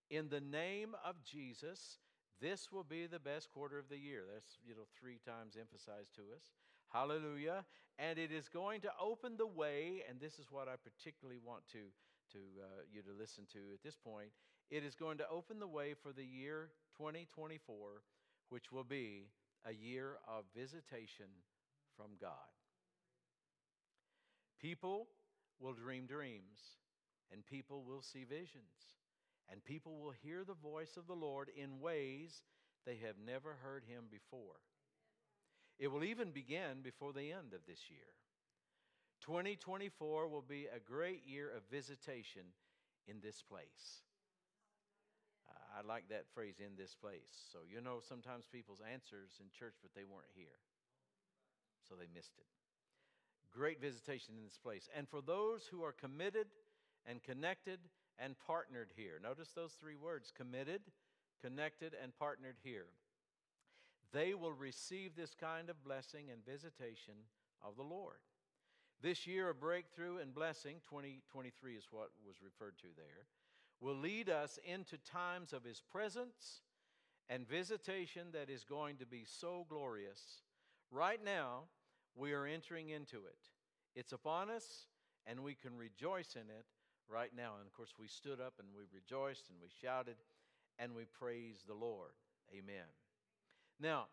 [0.09, 1.97] In the name of Jesus,
[2.41, 4.23] this will be the best quarter of the year.
[4.31, 6.51] That's, you know, three times emphasized to us.
[6.93, 7.65] Hallelujah.
[7.97, 11.63] And it is going to open the way, and this is what I particularly want
[11.71, 11.89] to,
[12.33, 14.29] to uh, you to listen to at this point.
[14.69, 18.01] It is going to open the way for the year 2024,
[18.49, 19.25] which will be
[19.65, 21.25] a year of visitation
[21.97, 22.53] from God.
[24.61, 25.07] People
[25.59, 26.77] will dream dreams,
[27.31, 28.97] and people will see visions,
[29.51, 32.43] and people will hear the voice of the Lord in ways
[32.85, 34.61] they have never heard him before.
[35.83, 38.07] It will even begin before the end of this year.
[39.19, 42.55] 2024 will be a great year of visitation
[43.05, 43.99] in this place.
[45.75, 47.35] I like that phrase, in this place.
[47.51, 50.63] So, you know, sometimes people's answers in church, but they weren't here.
[51.83, 52.47] So they missed it.
[53.51, 54.87] Great visitation in this place.
[54.95, 56.47] And for those who are committed
[57.05, 57.79] and connected
[58.17, 60.79] and partnered here, notice those three words committed,
[61.41, 62.87] connected, and partnered here.
[64.13, 67.15] They will receive this kind of blessing and visitation
[67.65, 68.19] of the Lord.
[69.01, 73.25] This year of breakthrough and blessing, 2023 is what was referred to there,
[73.81, 76.61] will lead us into times of His presence
[77.27, 80.43] and visitation that is going to be so glorious.
[80.91, 81.63] Right now,
[82.15, 83.49] we are entering into it.
[83.95, 84.87] It's upon us,
[85.25, 86.65] and we can rejoice in it
[87.09, 87.53] right now.
[87.57, 90.15] And of course, we stood up and we rejoiced and we shouted
[90.79, 92.13] and we praised the Lord.
[92.51, 92.87] Amen.
[93.79, 94.05] Now,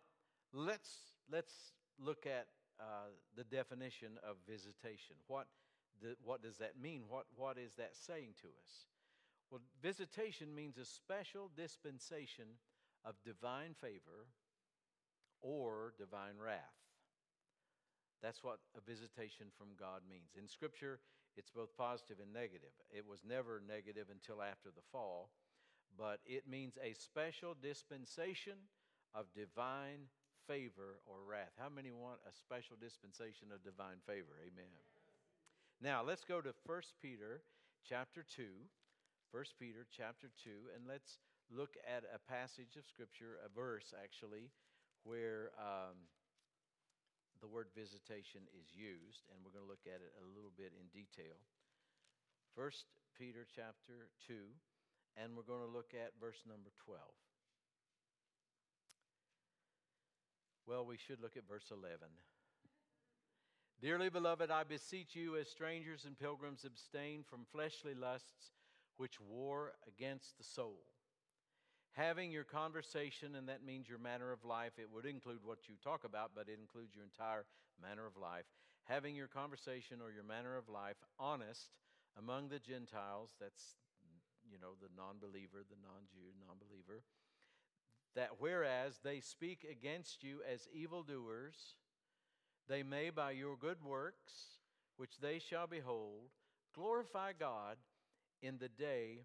[0.52, 0.90] let's,
[1.30, 1.52] let's
[1.98, 2.46] look at
[2.80, 5.16] uh, the definition of visitation.
[5.26, 5.46] What,
[6.02, 7.02] the, what does that mean?
[7.08, 8.86] What, what is that saying to us?
[9.50, 12.46] Well, visitation means a special dispensation
[13.04, 14.28] of divine favor
[15.42, 16.78] or divine wrath.
[18.22, 20.36] That's what a visitation from God means.
[20.38, 21.00] In Scripture,
[21.36, 22.72] it's both positive and negative.
[22.90, 25.30] It was never negative until after the fall,
[25.96, 28.58] but it means a special dispensation
[29.14, 30.10] of divine
[30.46, 31.54] favor or wrath.
[31.58, 34.38] How many want a special dispensation of divine favor?
[34.42, 34.72] Amen.
[35.80, 37.42] Now, let's go to 1 Peter
[37.88, 38.44] chapter 2.
[39.30, 41.22] 1 Peter chapter 2, and let's
[41.54, 44.50] look at a passage of Scripture, a verse actually,
[45.06, 45.94] where um,
[47.38, 50.74] the word visitation is used, and we're going to look at it a little bit
[50.74, 51.38] in detail.
[52.58, 52.74] 1
[53.14, 54.34] Peter chapter 2,
[55.14, 56.98] and we're going to look at verse number 12.
[60.70, 61.98] Well, we should look at verse 11.
[63.82, 68.54] Dearly beloved, I beseech you, as strangers and pilgrims, abstain from fleshly lusts
[68.96, 70.78] which war against the soul.
[71.98, 75.74] Having your conversation, and that means your manner of life, it would include what you
[75.82, 77.46] talk about, but it includes your entire
[77.82, 78.46] manner of life.
[78.84, 81.74] Having your conversation or your manner of life honest
[82.16, 83.74] among the Gentiles, that's,
[84.46, 87.02] you know, the non believer, the non Jew, non believer
[88.14, 91.76] that whereas they speak against you as evildoers,
[92.68, 94.58] they may by your good works,
[94.96, 96.30] which they shall behold,
[96.74, 97.76] glorify God
[98.42, 99.24] in the day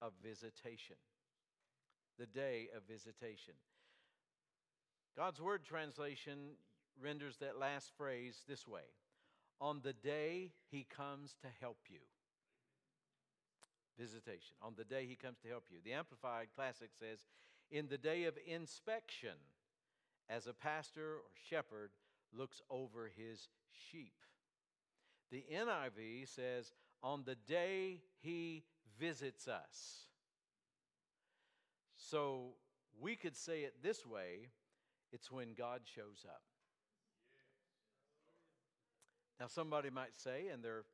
[0.00, 0.96] of visitation.
[2.18, 3.54] The day of visitation.
[5.16, 6.56] God's word translation
[7.00, 8.82] renders that last phrase this way
[9.60, 12.00] On the day he comes to help you.
[13.98, 14.54] Visitation.
[14.60, 15.78] On the day he comes to help you.
[15.82, 17.20] The Amplified Classic says,
[17.70, 19.36] in the day of inspection
[20.28, 21.90] as a pastor or shepherd
[22.36, 23.48] looks over his
[23.90, 24.14] sheep.
[25.30, 28.64] The NIV says, on the day he
[28.98, 30.06] visits us.
[31.96, 32.54] So
[33.00, 34.48] we could say it this way
[35.12, 36.42] it's when God shows up.
[39.38, 40.84] Now, somebody might say, and they're,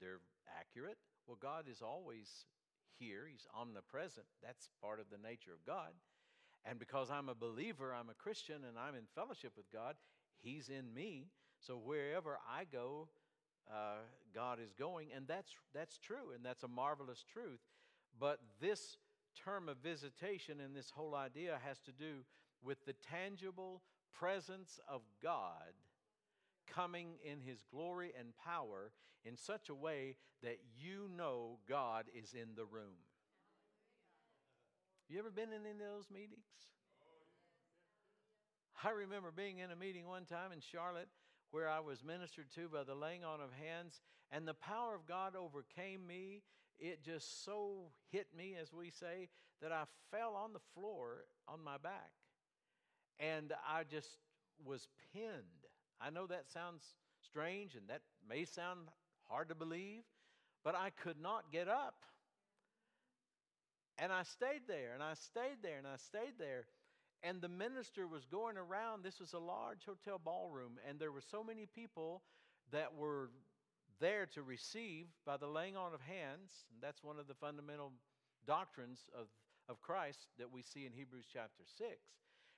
[0.00, 0.20] they're
[0.58, 0.96] accurate,
[1.26, 2.46] well, God is always
[2.98, 4.26] here, He's omnipresent.
[4.42, 5.92] That's part of the nature of God.
[6.64, 9.96] And because I'm a believer, I'm a Christian, and I'm in fellowship with God,
[10.40, 11.28] He's in me.
[11.58, 13.08] So wherever I go,
[13.70, 14.02] uh,
[14.34, 15.08] God is going.
[15.14, 17.60] And that's, that's true, and that's a marvelous truth.
[18.18, 18.96] But this
[19.44, 22.24] term of visitation and this whole idea has to do
[22.62, 23.82] with the tangible
[24.12, 25.72] presence of God
[26.66, 28.92] coming in His glory and power
[29.24, 32.98] in such a way that you know God is in the room.
[35.12, 36.48] You ever been in any of those meetings?
[38.82, 41.10] I remember being in a meeting one time in Charlotte
[41.50, 44.00] where I was ministered to by the laying on of hands,
[44.30, 46.40] and the power of God overcame me.
[46.78, 49.28] It just so hit me, as we say,
[49.60, 52.12] that I fell on the floor on my back.
[53.20, 54.16] And I just
[54.64, 55.68] was pinned.
[56.00, 56.84] I know that sounds
[57.20, 58.88] strange and that may sound
[59.28, 60.04] hard to believe,
[60.64, 61.96] but I could not get up.
[64.02, 66.66] And I stayed there and I stayed there and I stayed there.
[67.22, 69.04] And the minister was going around.
[69.04, 72.22] This was a large hotel ballroom, and there were so many people
[72.72, 73.30] that were
[74.00, 76.66] there to receive by the laying on of hands.
[76.72, 77.92] And that's one of the fundamental
[78.44, 79.28] doctrines of,
[79.68, 81.88] of Christ that we see in Hebrews chapter 6.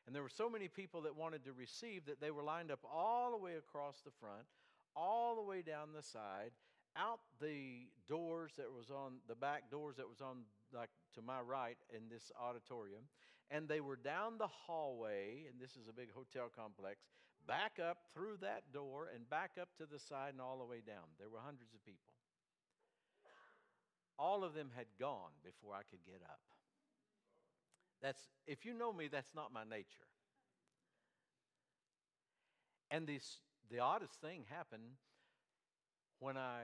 [0.07, 2.81] And there were so many people that wanted to receive that they were lined up
[2.91, 4.47] all the way across the front,
[4.97, 6.53] all the way down the side,
[6.97, 11.41] out the doors that was on the back doors that was on like to my
[11.41, 13.05] right in this auditorium
[13.51, 17.01] and they were down the hallway and this is a big hotel complex
[17.47, 20.81] back up through that door and back up to the side and all the way
[20.87, 21.05] down.
[21.19, 22.13] There were hundreds of people.
[24.19, 26.41] All of them had gone before i could get up.
[28.01, 30.09] That's if you know me that's not my nature.
[32.91, 34.99] And this the oddest thing happened
[36.21, 36.63] when I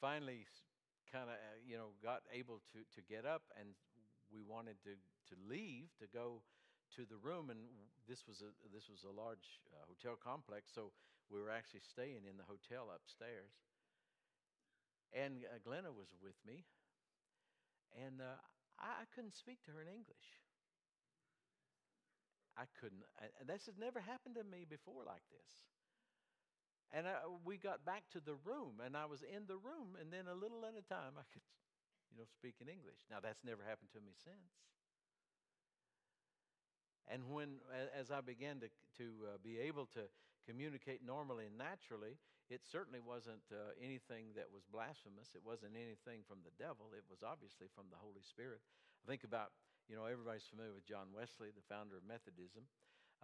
[0.00, 0.44] finally
[1.14, 3.78] kind of, you know, got able to, to get up and
[4.34, 4.98] we wanted to,
[5.30, 6.42] to leave to go
[6.98, 7.70] to the room, and
[8.10, 10.90] this was a, this was a large uh, hotel complex, so
[11.30, 13.54] we were actually staying in the hotel upstairs.
[15.14, 16.66] And uh, Glenna was with me,
[17.94, 18.38] and uh,
[18.78, 20.42] I, I couldn't speak to her in English.
[22.54, 23.02] I couldn't.
[23.42, 25.73] And this has never happened to me before like this.
[26.94, 30.14] And I, we got back to the room, and I was in the room, and
[30.14, 31.42] then a little at a time, I could,
[32.06, 33.02] you know, speak in English.
[33.10, 34.54] Now, that's never happened to me since.
[37.10, 37.58] And when,
[37.98, 38.70] as I began to,
[39.02, 40.06] to uh, be able to
[40.46, 42.14] communicate normally and naturally,
[42.46, 45.34] it certainly wasn't uh, anything that was blasphemous.
[45.34, 46.94] It wasn't anything from the devil.
[46.94, 48.62] It was obviously from the Holy Spirit.
[49.02, 49.50] I think about,
[49.90, 52.70] you know, everybody's familiar with John Wesley, the founder of Methodism.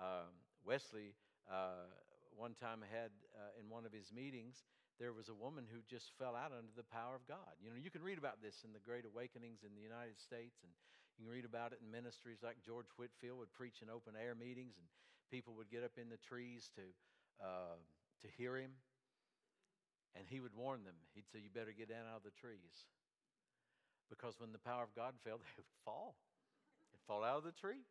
[0.00, 0.32] Um,
[0.64, 1.14] Wesley
[1.46, 1.88] uh,
[2.36, 4.62] one time had uh, in one of his meetings,
[5.00, 7.56] there was a woman who just fell out under the power of God.
[7.56, 10.60] You know, you can read about this in the Great Awakenings in the United States,
[10.60, 10.68] and
[11.16, 14.36] you can read about it in ministries like George Whitefield would preach in open air
[14.36, 14.84] meetings, and
[15.32, 16.84] people would get up in the trees to
[17.40, 17.80] uh,
[18.20, 18.76] to hear him,
[20.12, 21.00] and he would warn them.
[21.16, 22.84] He'd say, "You better get down out of the trees,"
[24.12, 26.20] because when the power of God fell, they would fall.
[26.92, 27.88] They'd fall out of the tree.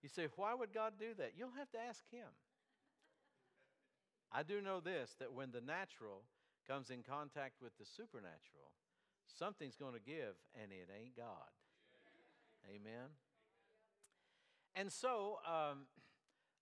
[0.00, 2.32] You say, "Why would God do that?" You'll have to ask Him.
[4.34, 6.26] I do know this that when the natural
[6.66, 8.74] comes in contact with the supernatural,
[9.30, 11.54] something's going to give, and it ain't God.
[12.66, 13.14] Amen.
[14.74, 15.86] And so, um,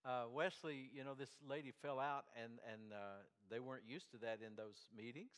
[0.05, 4.19] uh, Wesley, you know, this lady fell out, and, and uh, they weren't used to
[4.19, 5.33] that in those meetings.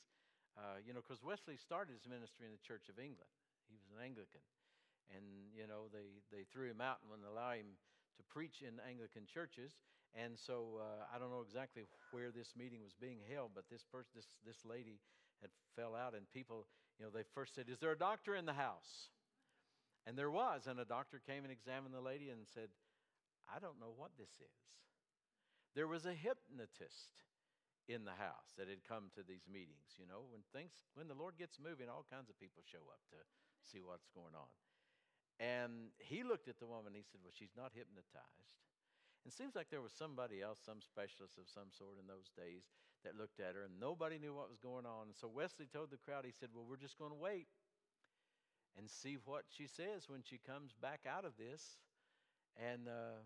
[0.58, 3.30] Uh, you know, because Wesley started his ministry in the Church of England.
[3.70, 4.42] He was an Anglican.
[5.12, 7.78] And, you know, they, they threw him out and wouldn't allow him
[8.16, 9.76] to preach in Anglican churches.
[10.14, 13.82] And so uh, I don't know exactly where this meeting was being held, but this
[13.90, 15.02] person, this this lady,
[15.42, 16.66] had fell out, and people,
[16.98, 19.10] you know, they first said, "Is there a doctor in the house?"
[20.06, 22.70] And there was, and a doctor came and examined the lady and said,
[23.50, 24.62] "I don't know what this is."
[25.74, 27.26] There was a hypnotist
[27.88, 29.98] in the house that had come to these meetings.
[29.98, 33.02] You know, when things, when the Lord gets moving, all kinds of people show up
[33.10, 33.18] to
[33.66, 34.52] see what's going on.
[35.42, 36.94] And he looked at the woman.
[36.94, 38.62] And he said, "Well, she's not hypnotized."
[39.24, 42.68] It seems like there was somebody else, some specialist of some sort in those days
[43.04, 45.08] that looked at her, and nobody knew what was going on.
[45.08, 47.48] And so Wesley told the crowd, he said, Well, we're just going to wait
[48.76, 51.80] and see what she says when she comes back out of this.
[52.60, 53.24] And, uh,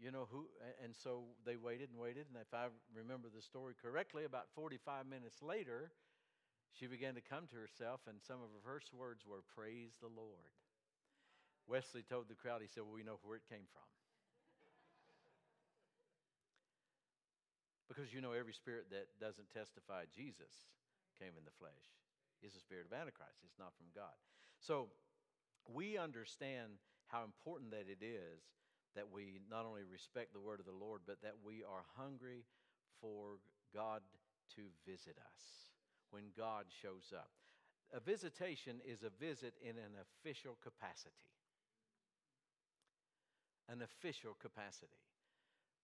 [0.00, 0.48] you know, who,
[0.82, 2.26] and so they waited and waited.
[2.32, 5.92] And if I remember the story correctly, about 45 minutes later,
[6.72, 10.08] she began to come to herself, and some of her first words were, Praise the
[10.08, 10.56] Lord.
[11.68, 13.86] Wesley told the crowd, he said, Well, we know where it came from.
[17.92, 20.72] Because you know, every spirit that doesn't testify Jesus
[21.20, 21.92] came in the flesh
[22.40, 23.44] is the spirit of Antichrist.
[23.44, 24.16] It's not from God.
[24.64, 24.88] So
[25.68, 26.80] we understand
[27.12, 28.40] how important that it is
[28.96, 32.48] that we not only respect the word of the Lord, but that we are hungry
[33.00, 33.36] for
[33.76, 34.00] God
[34.56, 35.72] to visit us
[36.08, 37.28] when God shows up.
[37.92, 41.28] A visitation is a visit in an official capacity.
[43.68, 45.11] An official capacity.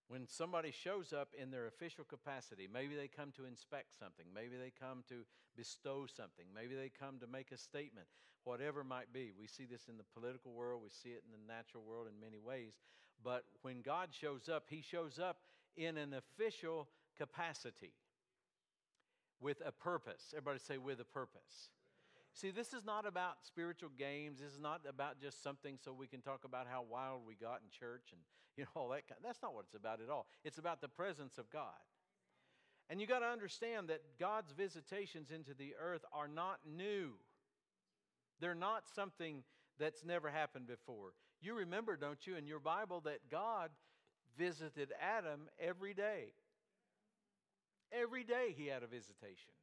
[0.09, 4.57] When somebody shows up in their official capacity, maybe they come to inspect something, maybe
[4.57, 8.07] they come to bestow something, maybe they come to make a statement,
[8.45, 9.33] whatever might be.
[9.39, 12.19] We see this in the political world, we see it in the natural world in
[12.19, 12.73] many ways.
[13.23, 15.41] But when God shows up, He shows up
[15.77, 16.89] in an official
[17.19, 17.93] capacity
[19.41, 20.33] with a purpose.
[20.35, 21.69] Everybody say, with a purpose.
[22.41, 24.39] See, this is not about spiritual games.
[24.39, 27.63] This is not about just something so we can talk about how wild we got
[27.65, 28.21] in church and
[28.57, 29.09] you know all that.
[29.09, 29.21] Kind.
[29.25, 30.27] That's not what it's about at all.
[30.45, 31.83] It's about the presence of God.
[32.89, 37.15] And you got to understand that God's visitations into the earth are not new.
[38.41, 39.43] They're not something
[39.81, 41.15] that's never happened before.
[41.41, 43.71] You remember, don't you, in your Bible that God
[44.39, 46.35] visited Adam every day.
[47.93, 49.58] Every day he had a visitation.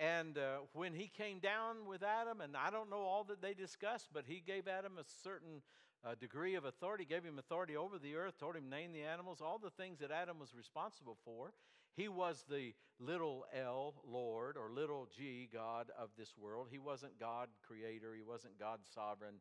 [0.00, 3.52] And uh, when he came down with Adam, and I don't know all that they
[3.52, 5.60] discussed, but he gave Adam a certain
[6.02, 9.42] a degree of authority, gave him authority over the earth, told him name the animals,
[9.42, 11.52] all the things that Adam was responsible for.
[11.94, 16.68] He was the little L Lord or little G God of this world.
[16.70, 19.34] He wasn't God creator, he wasn't God sovereign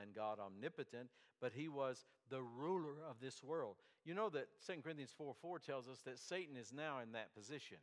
[0.00, 1.10] and God omnipotent,
[1.40, 3.76] but he was the ruler of this world.
[4.06, 7.34] You know that 2 Corinthians 4 4 tells us that Satan is now in that
[7.34, 7.78] position.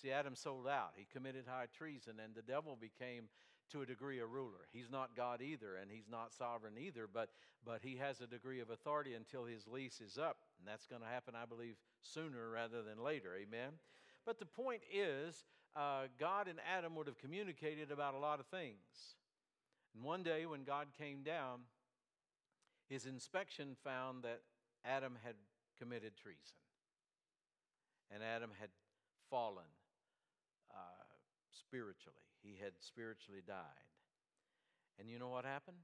[0.00, 0.92] See, Adam sold out.
[0.96, 3.24] He committed high treason, and the devil became,
[3.70, 4.66] to a degree, a ruler.
[4.72, 7.30] He's not God either, and he's not sovereign either, but,
[7.64, 10.38] but he has a degree of authority until his lease is up.
[10.58, 13.30] And that's going to happen, I believe, sooner rather than later.
[13.40, 13.72] Amen?
[14.24, 15.44] But the point is,
[15.76, 19.16] uh, God and Adam would have communicated about a lot of things.
[19.94, 21.60] And one day when God came down,
[22.88, 24.40] his inspection found that
[24.84, 25.34] Adam had
[25.78, 26.58] committed treason.
[28.12, 28.68] And Adam had
[29.30, 29.64] fallen
[31.62, 32.26] spiritually.
[32.42, 33.86] He had spiritually died.
[34.98, 35.78] And you know what happened?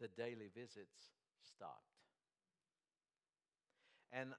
[0.00, 1.98] The daily visits stopped.
[4.12, 4.34] And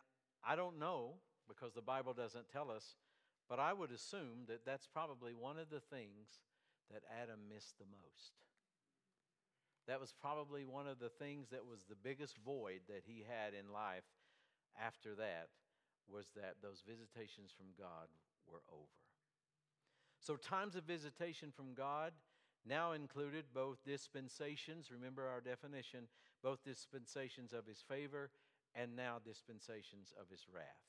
[0.46, 1.16] I don't know
[1.48, 2.96] because the Bible doesn't tell us,
[3.50, 6.42] but I would assume that that's probably one of the things
[6.92, 8.34] that Adam missed the most.
[9.88, 13.54] That was probably one of the things that was the biggest void that he had
[13.54, 14.08] in life
[14.80, 15.50] after that
[16.08, 18.08] was that those visitations from God
[18.48, 19.01] were over.
[20.22, 22.14] So, times of visitation from God
[22.66, 26.06] now included both dispensations, remember our definition,
[26.44, 28.30] both dispensations of his favor
[28.76, 30.86] and now dispensations of his wrath.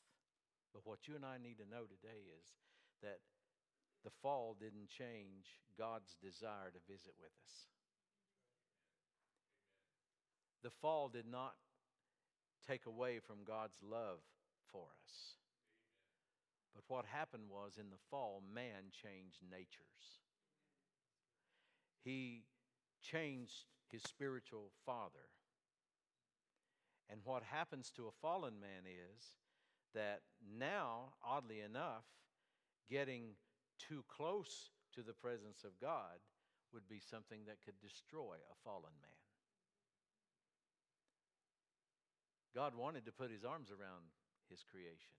[0.73, 2.47] But what you and I need to know today is
[3.03, 3.19] that
[4.05, 7.73] the fall didn't change God's desire to visit with us
[10.63, 11.55] the fall did not
[12.67, 14.19] take away from God's love
[14.71, 15.35] for us.
[16.75, 20.21] But what happened was in the fall, man changed natures.
[22.05, 22.45] He
[23.03, 25.29] changed his spiritual father.
[27.11, 29.35] And what happens to a fallen man is
[29.95, 30.23] that
[30.59, 32.05] now, oddly enough,
[32.89, 33.35] getting
[33.79, 36.21] too close to the presence of God
[36.73, 39.11] would be something that could destroy a fallen man.
[42.55, 44.13] God wanted to put his arms around
[44.49, 45.17] his creation.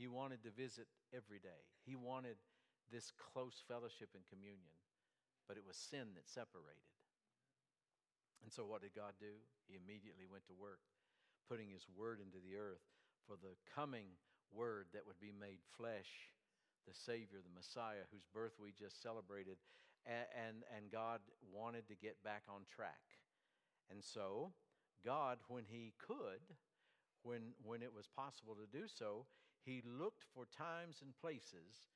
[0.00, 1.60] He wanted to visit every day.
[1.84, 2.40] He wanted
[2.88, 4.72] this close fellowship and communion,
[5.44, 6.88] but it was sin that separated.
[8.40, 9.36] And so, what did God do?
[9.68, 10.80] He immediately went to work,
[11.52, 12.80] putting his word into the earth
[13.28, 14.16] for the coming
[14.48, 16.32] word that would be made flesh,
[16.88, 19.60] the Savior, the Messiah, whose birth we just celebrated.
[20.08, 23.04] And, and, and God wanted to get back on track.
[23.92, 24.56] And so,
[25.04, 26.40] God, when He could,
[27.20, 29.28] when, when it was possible to do so,
[29.64, 31.88] He looked for times and places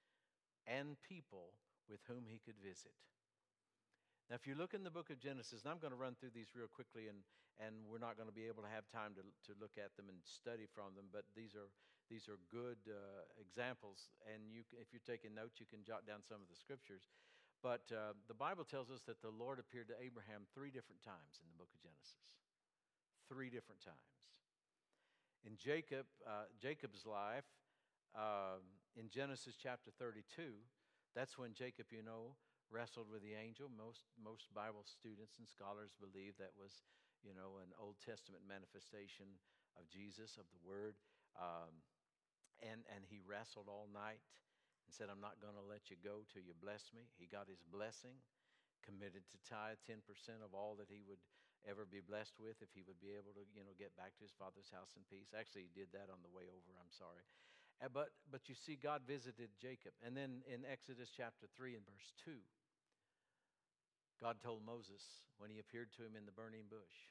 [0.68, 1.56] and people
[1.88, 2.96] with whom He could visit.
[4.28, 6.32] Now, if you look in the book of Genesis, and I'm going to run through
[6.32, 7.20] these real quickly, and,
[7.60, 10.08] and we're not going to be able to have time to, to look at them
[10.08, 11.68] and study from them, but these are,
[12.08, 14.08] these are good uh, examples.
[14.24, 17.12] And you, if you're taking notes, you can jot down some of the scriptures.
[17.60, 21.40] But uh, the Bible tells us that the Lord appeared to Abraham three different times
[21.40, 22.40] in the book of Genesis
[23.28, 24.33] three different times.
[25.44, 27.44] In Jacob, uh, Jacob's life,
[28.16, 28.64] um,
[28.96, 30.56] in Genesis chapter 32,
[31.12, 32.32] that's when Jacob, you know,
[32.72, 33.68] wrestled with the angel.
[33.68, 36.88] Most, most Bible students and scholars believe that was,
[37.20, 39.36] you know, an Old Testament manifestation
[39.76, 40.96] of Jesus, of the Word.
[41.36, 41.84] Um,
[42.64, 44.24] and, and he wrestled all night
[44.88, 47.04] and said, I'm not going to let you go till you bless me.
[47.20, 48.16] He got his blessing,
[48.80, 50.00] committed to tithe 10%
[50.40, 51.20] of all that he would
[51.64, 54.24] ever be blessed with if he would be able to, you know, get back to
[54.24, 55.32] his father's house in peace.
[55.32, 56.70] Actually, he did that on the way over.
[56.76, 57.24] I'm sorry.
[57.80, 59.92] But, but you see, God visited Jacob.
[60.00, 62.38] And then in Exodus chapter 3 and verse 2,
[64.22, 65.02] God told Moses
[65.36, 67.10] when he appeared to him in the burning bush,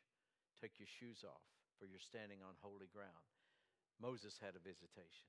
[0.58, 1.44] Take your shoes off,
[1.76, 3.28] for you're standing on holy ground.
[4.00, 5.28] Moses had a visitation.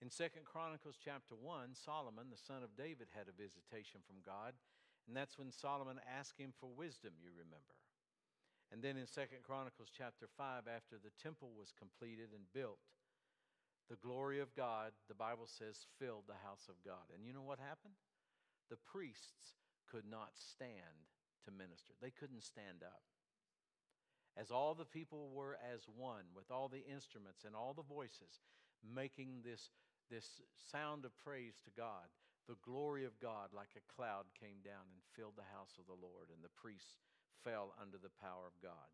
[0.00, 4.56] In Second Chronicles chapter 1, Solomon, the son of David, had a visitation from God.
[5.04, 7.76] And that's when Solomon asked him for wisdom, you remember.
[8.70, 12.78] And then in Second Chronicles chapter 5, after the temple was completed and built,
[13.90, 17.10] the glory of God, the Bible says, filled the house of God.
[17.10, 17.98] And you know what happened?
[18.70, 19.58] The priests
[19.90, 21.10] could not stand
[21.42, 23.02] to minister, they couldn't stand up.
[24.38, 28.38] As all the people were as one, with all the instruments and all the voices,
[28.86, 29.74] making this,
[30.06, 30.40] this
[30.70, 32.06] sound of praise to God,
[32.46, 35.98] the glory of God, like a cloud, came down and filled the house of the
[35.98, 37.09] Lord, and the priests
[37.44, 38.90] fell under the power of God.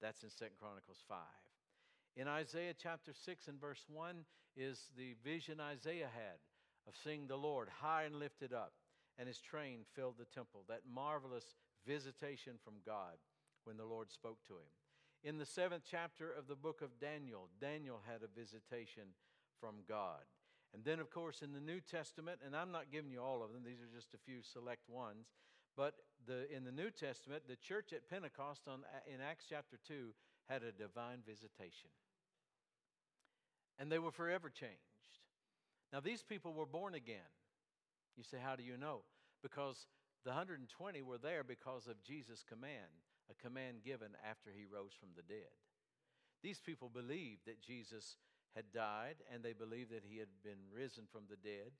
[0.00, 1.18] That's in Second Chronicles 5.
[2.16, 4.24] In Isaiah chapter 6 and verse 1
[4.56, 6.40] is the vision Isaiah had
[6.88, 8.72] of seeing the Lord high and lifted up,
[9.18, 10.64] and his train filled the temple.
[10.68, 11.54] That marvelous
[11.86, 13.18] visitation from God
[13.64, 14.70] when the Lord spoke to him.
[15.22, 19.12] In the seventh chapter of the book of Daniel, Daniel had a visitation
[19.60, 20.24] from God.
[20.72, 23.52] And then, of course, in the New Testament, and I'm not giving you all of
[23.52, 25.26] them, these are just a few select ones,
[25.76, 25.94] but
[26.26, 28.80] the, in the New Testament, the church at Pentecost on,
[29.12, 30.10] in Acts chapter 2
[30.48, 31.90] had a divine visitation.
[33.78, 34.76] And they were forever changed.
[35.92, 37.30] Now, these people were born again.
[38.16, 39.02] You say, How do you know?
[39.42, 39.86] Because
[40.24, 42.92] the 120 were there because of Jesus' command,
[43.30, 45.54] a command given after he rose from the dead.
[46.42, 48.16] These people believed that Jesus
[48.54, 51.72] had died and they believed that he had been risen from the dead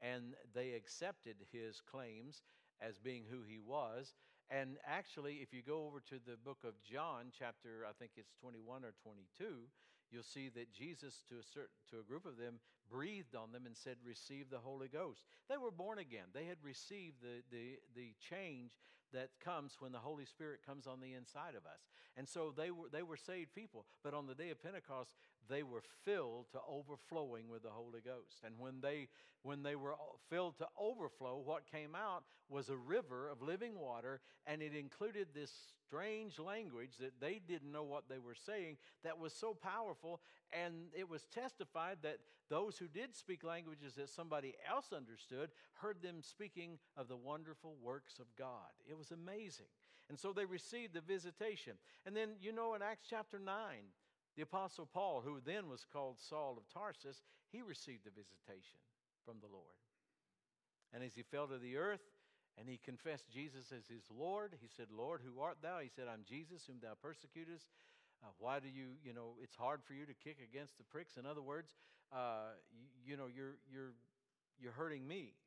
[0.00, 2.42] and they accepted his claims
[2.80, 4.14] as being who he was.
[4.50, 8.32] And actually, if you go over to the book of John, chapter, I think it's
[8.40, 9.68] 21 or 22,
[10.10, 12.60] you'll see that Jesus, to a, certain, to a group of them,
[12.90, 15.20] breathed on them and said, Receive the Holy Ghost.
[15.48, 16.32] They were born again.
[16.32, 18.72] They had received the, the, the change
[19.12, 21.88] that comes when the Holy Spirit comes on the inside of us.
[22.16, 23.84] And so they were, they were saved people.
[24.02, 25.14] But on the day of Pentecost,
[25.48, 28.42] they were filled to overflowing with the Holy Ghost.
[28.44, 29.08] And when they,
[29.42, 29.94] when they were
[30.30, 35.28] filled to overflow, what came out was a river of living water, and it included
[35.34, 35.52] this
[35.86, 40.20] strange language that they didn't know what they were saying that was so powerful.
[40.52, 42.18] And it was testified that
[42.48, 47.76] those who did speak languages that somebody else understood heard them speaking of the wonderful
[47.82, 48.72] works of God.
[48.88, 49.66] It was amazing.
[50.08, 51.74] And so they received the visitation.
[52.06, 53.54] And then, you know, in Acts chapter 9,
[54.38, 57.18] the Apostle Paul, who then was called Saul of Tarsus,
[57.50, 58.78] he received a visitation
[59.26, 59.82] from the Lord.
[60.94, 62.06] And as he fell to the earth,
[62.58, 64.54] and he confessed Jesus as his Lord.
[64.58, 65.78] He said, Lord, who art thou?
[65.78, 67.70] He said, I'm Jesus, whom thou persecutest.
[68.18, 71.14] Uh, why do you, you know, it's hard for you to kick against the pricks.
[71.18, 71.78] In other words,
[72.10, 73.94] uh, you, you know, you're, you're,
[74.58, 75.38] you're hurting me.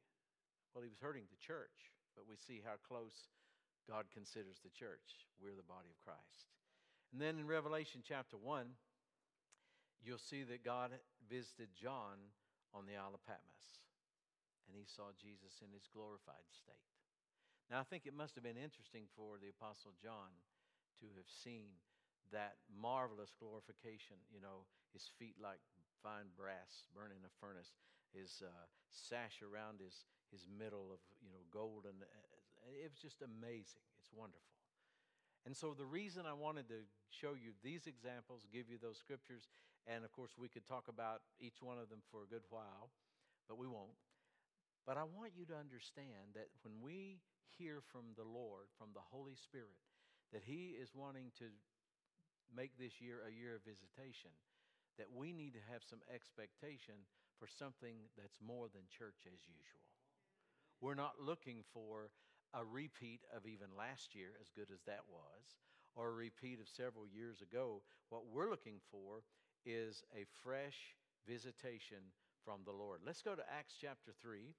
[0.72, 3.27] Well, he was hurting the church, but we see how close
[3.91, 5.27] God considers the church.
[5.43, 6.47] We're the body of Christ.
[7.12, 8.66] And then in Revelation chapter 1,
[10.00, 10.96] you'll see that God
[11.28, 12.32] visited John
[12.72, 13.84] on the Isle of Patmos,
[14.64, 16.88] and he saw Jesus in his glorified state.
[17.68, 20.32] Now, I think it must have been interesting for the Apostle John
[21.04, 21.76] to have seen
[22.32, 24.20] that marvelous glorification.
[24.32, 25.60] You know, his feet like
[26.04, 27.72] fine brass burning in a furnace,
[28.12, 28.52] his uh,
[28.92, 31.88] sash around his, his middle of, you know, gold.
[31.88, 33.84] And uh, it was just amazing.
[34.00, 34.52] It's wonderful.
[35.48, 39.48] And so, the reason I wanted to show you these examples, give you those scriptures,
[39.86, 42.92] and of course, we could talk about each one of them for a good while,
[43.48, 44.00] but we won't.
[44.86, 47.22] But I want you to understand that when we
[47.58, 49.78] hear from the Lord, from the Holy Spirit,
[50.34, 51.52] that He is wanting to
[52.50, 54.32] make this year a year of visitation,
[54.98, 57.08] that we need to have some expectation
[57.40, 59.88] for something that's more than church as usual.
[60.82, 62.10] We're not looking for
[62.54, 65.62] a repeat of even last year, as good as that was,
[65.95, 67.81] or a repeat of several years ago.
[68.09, 69.23] What we're looking for
[69.65, 70.95] is a fresh
[71.27, 72.01] visitation
[72.43, 73.01] from the Lord.
[73.05, 74.53] Let's go to Acts chapter 3.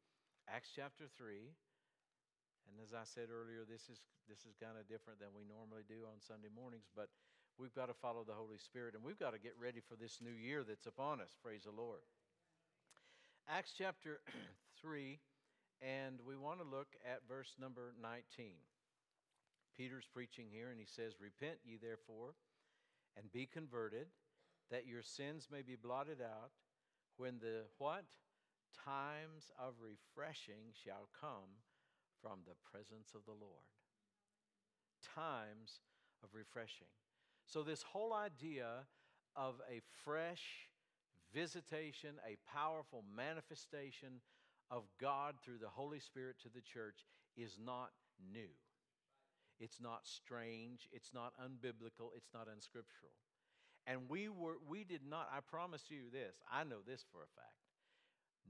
[0.48, 1.50] Acts chapter 3.
[2.70, 4.00] And as I said earlier, this is,
[4.30, 7.10] this is kind of different than we normally do on Sunday mornings, but
[7.58, 10.22] we've got to follow the Holy Spirit and we've got to get ready for this
[10.22, 11.34] new year that's upon us.
[11.42, 12.06] Praise the Lord.
[13.50, 14.22] Acts chapter
[14.80, 15.18] 3,
[15.82, 18.54] and we want to look at verse number 19.
[19.76, 22.34] Peter's preaching here, and he says, Repent ye therefore,
[23.16, 24.06] and be converted,
[24.70, 26.50] that your sins may be blotted out,
[27.16, 28.04] when the what?
[28.84, 31.60] Times of refreshing shall come
[32.22, 33.68] from the presence of the Lord.
[35.14, 35.80] Times
[36.22, 36.88] of refreshing.
[37.46, 38.86] So, this whole idea
[39.36, 40.68] of a fresh
[41.34, 44.20] visitation, a powerful manifestation
[44.70, 47.04] of God through the Holy Spirit to the church
[47.36, 47.90] is not
[48.32, 48.48] new.
[49.62, 53.14] It's not strange, it's not unbiblical, it's not unscriptural.
[53.86, 57.30] And we were we did not, I promise you this, I know this for a
[57.38, 57.62] fact.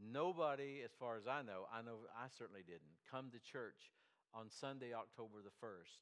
[0.00, 3.92] Nobody, as far as I know, I know I certainly didn't, come to church
[4.32, 6.00] on Sunday, October the 1st,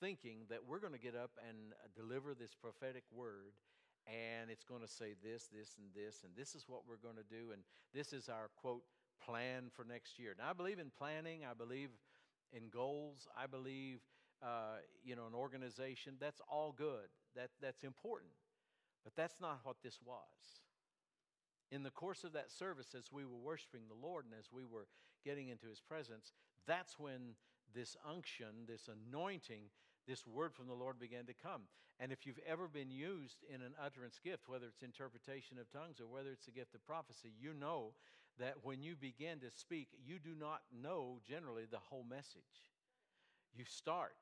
[0.00, 3.52] thinking that we're going to get up and deliver this prophetic word
[4.06, 7.16] and it's going to say this, this, and this, and this is what we're going
[7.16, 7.62] to do, and
[7.94, 8.84] this is our quote
[9.24, 10.34] plan for next year.
[10.36, 11.88] Now, I believe in planning, I believe
[12.52, 14.00] in goals, I believe,
[14.42, 16.14] uh, you know, an organization.
[16.20, 18.32] That's all good, that, that's important,
[19.04, 20.62] but that's not what this was
[21.74, 24.64] in the course of that service, as we were worshiping the Lord and as we
[24.64, 24.86] were
[25.24, 26.32] getting into His presence,
[26.66, 27.34] that's when
[27.74, 29.62] this unction, this anointing,
[30.06, 31.62] this word from the Lord began to come.
[31.98, 36.00] And if you've ever been used in an utterance gift, whether it's interpretation of tongues
[36.00, 37.94] or whether it's a gift of prophecy, you know
[38.38, 42.70] that when you begin to speak, you do not know generally the whole message.
[43.54, 44.16] You start.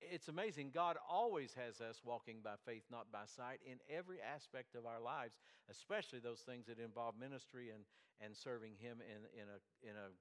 [0.00, 0.70] it's amazing.
[0.74, 5.00] God always has us walking by faith, not by sight, in every aspect of our
[5.00, 5.38] lives,
[5.70, 7.84] especially those things that involve ministry and,
[8.20, 10.12] and serving Him in, in, a, in a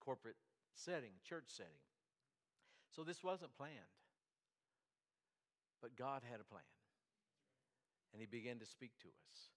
[0.00, 0.36] corporate
[0.74, 1.82] setting, church setting.
[2.94, 3.74] So this wasn't planned.
[5.82, 6.62] But God had a plan.
[8.12, 9.50] And He began to speak to us.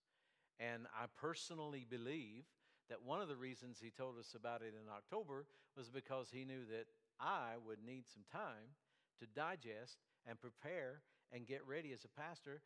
[0.59, 2.43] And I personally believe
[2.89, 5.45] that one of the reasons He told us about it in October
[5.77, 6.87] was because He knew that
[7.19, 8.75] I would need some time
[9.19, 9.97] to digest
[10.27, 11.01] and prepare
[11.31, 12.61] and get ready as a pastor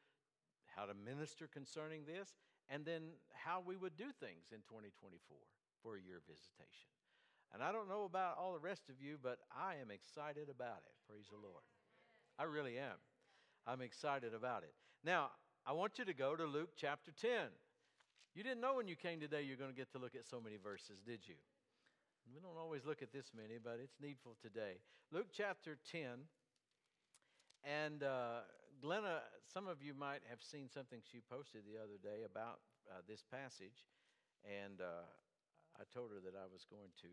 [0.76, 2.34] how to minister concerning this
[2.70, 5.20] and then how we would do things in 2024
[5.82, 6.90] for a year of visitation.
[7.54, 10.82] And I don't know about all the rest of you, but I am excited about
[10.86, 10.96] it.
[11.08, 11.62] Praise the Lord.
[12.40, 12.98] I really am.
[13.68, 14.74] I'm excited about it.
[15.04, 15.30] Now,
[15.66, 17.30] I want you to go to Luke chapter 10.
[18.34, 20.42] You didn't know when you came today you're going to get to look at so
[20.42, 21.36] many verses, did you?
[22.32, 24.80] We don't always look at this many, but it's needful today.
[25.12, 26.32] Luke chapter 10.
[27.64, 28.48] And uh,
[28.80, 33.04] Glenna, some of you might have seen something she posted the other day about uh,
[33.08, 33.88] this passage.
[34.44, 35.08] And uh,
[35.76, 37.12] I told her that I was going to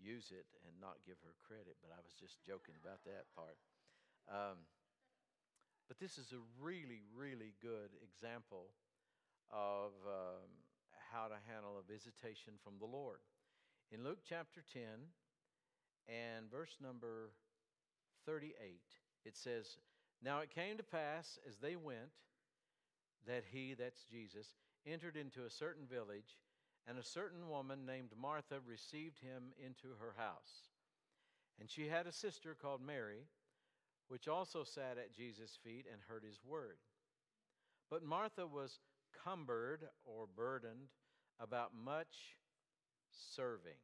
[0.00, 3.60] use it and not give her credit, but I was just joking about that part.
[4.28, 4.64] Um,
[5.88, 8.72] but this is a really, really good example
[9.52, 10.48] of um,
[11.12, 13.20] how to handle a visitation from the Lord.
[13.92, 14.82] In Luke chapter 10
[16.06, 17.32] and verse number
[18.24, 18.54] 38,
[19.24, 19.78] it says,
[20.22, 22.14] Now it came to pass as they went
[23.26, 24.54] that he, that's Jesus,
[24.86, 26.38] entered into a certain village,
[26.86, 30.70] and a certain woman named Martha received him into her house.
[31.58, 33.26] And she had a sister called Mary,
[34.06, 36.78] which also sat at Jesus' feet and heard his word.
[37.90, 38.78] But Martha was
[39.24, 40.90] cumbered or burdened
[41.40, 42.36] about much
[43.10, 43.78] serving.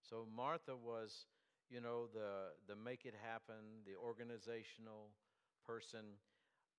[0.00, 1.26] So Martha was
[1.68, 5.12] you know, the, the make it happen, the organizational
[5.68, 6.16] person.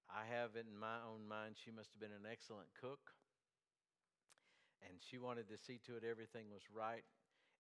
[0.10, 3.14] I have in my own mind she must have been an excellent cook.
[4.82, 7.06] And she wanted to see to it everything was right.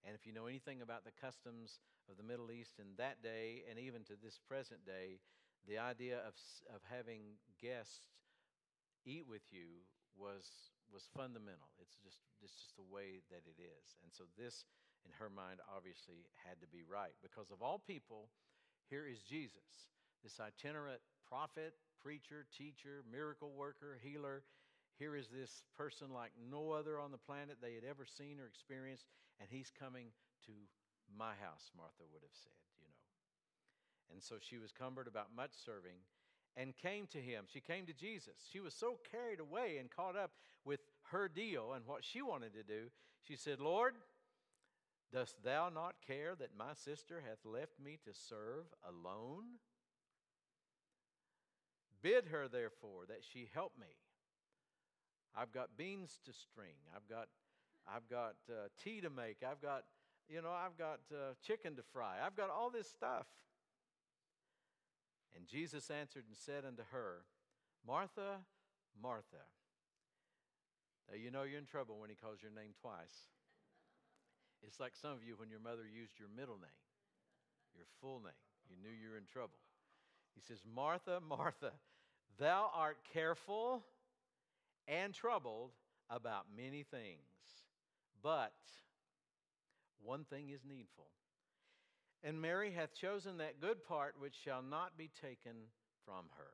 [0.01, 3.67] And if you know anything about the customs of the Middle East in that day,
[3.69, 5.19] and even to this present day,
[5.67, 6.33] the idea of,
[6.73, 8.09] of having guests
[9.05, 9.85] eat with you
[10.17, 10.47] was,
[10.89, 11.69] was fundamental.
[11.79, 13.97] It's just, it's just the way that it is.
[14.03, 14.65] And so this
[15.05, 17.15] in her mind, obviously had to be right.
[17.23, 18.27] Because of all people,
[18.89, 19.87] here is Jesus,
[20.23, 24.43] this itinerant prophet, preacher, teacher, miracle worker, healer.
[24.97, 28.47] Here is this person like no other on the planet they had ever seen or
[28.47, 29.07] experienced,
[29.39, 30.11] and he's coming
[30.47, 30.53] to
[31.07, 32.99] my house, Martha would have said, you know.
[34.11, 36.03] And so she was cumbered about much serving
[36.57, 37.45] and came to him.
[37.51, 38.47] She came to Jesus.
[38.51, 40.31] She was so carried away and caught up
[40.65, 40.81] with
[41.11, 42.89] her deal and what she wanted to do.
[43.27, 43.95] She said, Lord,
[45.11, 49.57] Dost thou not care that my sister hath left me to serve alone?
[52.01, 53.87] Bid her, therefore, that she help me.
[55.35, 56.75] I've got beans to string.
[56.95, 57.27] I've got,
[57.87, 59.37] I've got uh, tea to make.
[59.43, 59.83] I've got,
[60.29, 62.17] you know, I've got uh, chicken to fry.
[62.23, 63.25] I've got all this stuff.
[65.35, 67.25] And Jesus answered and said unto her,
[67.85, 68.45] Martha,
[69.01, 69.45] Martha.
[71.09, 73.29] Now you know you're in trouble when he calls your name twice.
[74.65, 76.81] It's like some of you when your mother used your middle name,
[77.75, 78.43] your full name.
[78.69, 79.59] You knew you were in trouble.
[80.35, 81.71] He says, Martha, Martha,
[82.37, 83.83] thou art careful
[84.87, 85.71] and troubled
[86.09, 87.19] about many things,
[88.21, 88.53] but
[90.03, 91.07] one thing is needful.
[92.23, 95.55] And Mary hath chosen that good part which shall not be taken
[96.05, 96.51] from her.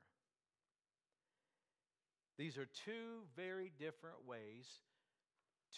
[2.37, 4.67] These are two very different ways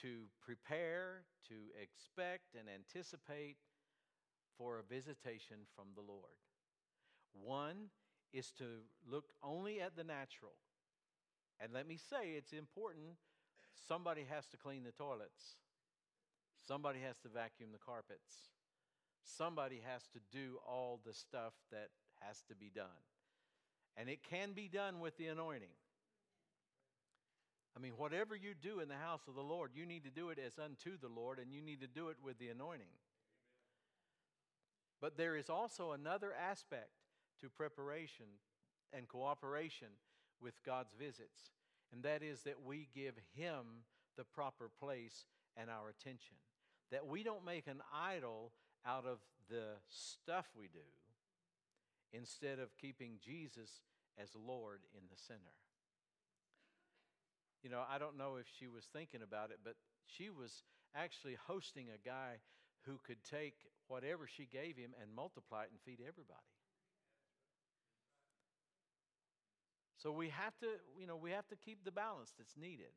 [0.01, 3.57] to prepare, to expect, and anticipate
[4.57, 6.41] for a visitation from the Lord.
[7.34, 7.89] One
[8.34, 8.65] is to
[9.09, 10.53] look only at the natural.
[11.59, 13.18] And let me say, it's important.
[13.88, 15.55] Somebody has to clean the toilets,
[16.68, 18.49] somebody has to vacuum the carpets,
[19.28, 21.90] somebody has to do all the stuff that
[22.22, 22.86] has to be done.
[23.95, 25.76] And it can be done with the anointing.
[27.76, 30.30] I mean, whatever you do in the house of the Lord, you need to do
[30.30, 32.88] it as unto the Lord, and you need to do it with the anointing.
[34.99, 36.90] But there is also another aspect
[37.41, 38.26] to preparation
[38.94, 39.90] and cooperation
[40.41, 41.52] with God's visits,
[41.94, 43.84] and that is that we give Him
[44.18, 45.26] the proper place
[45.56, 46.38] and our attention.
[46.91, 48.54] That we don't make an idol
[48.86, 50.86] out of the stuff we do
[52.14, 53.82] instead of keeping Jesus
[54.22, 55.56] as Lord in the center.
[57.64, 59.76] You know, I don't know if she was thinking about it, but
[60.06, 60.64] she was
[60.95, 62.40] actually hosting a guy
[62.86, 63.56] who could take
[63.88, 66.54] whatever she gave him and multiply it and feed everybody.
[69.98, 70.68] So we have to,
[70.98, 72.94] you know, we have to keep the balance that's needed.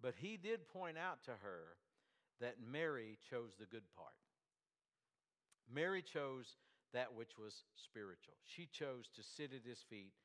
[0.00, 1.76] But he did point out to her
[2.40, 4.14] that Mary chose the good part.
[5.72, 6.56] Mary chose
[6.92, 8.34] that which was spiritual.
[8.44, 10.16] She chose to sit at his feet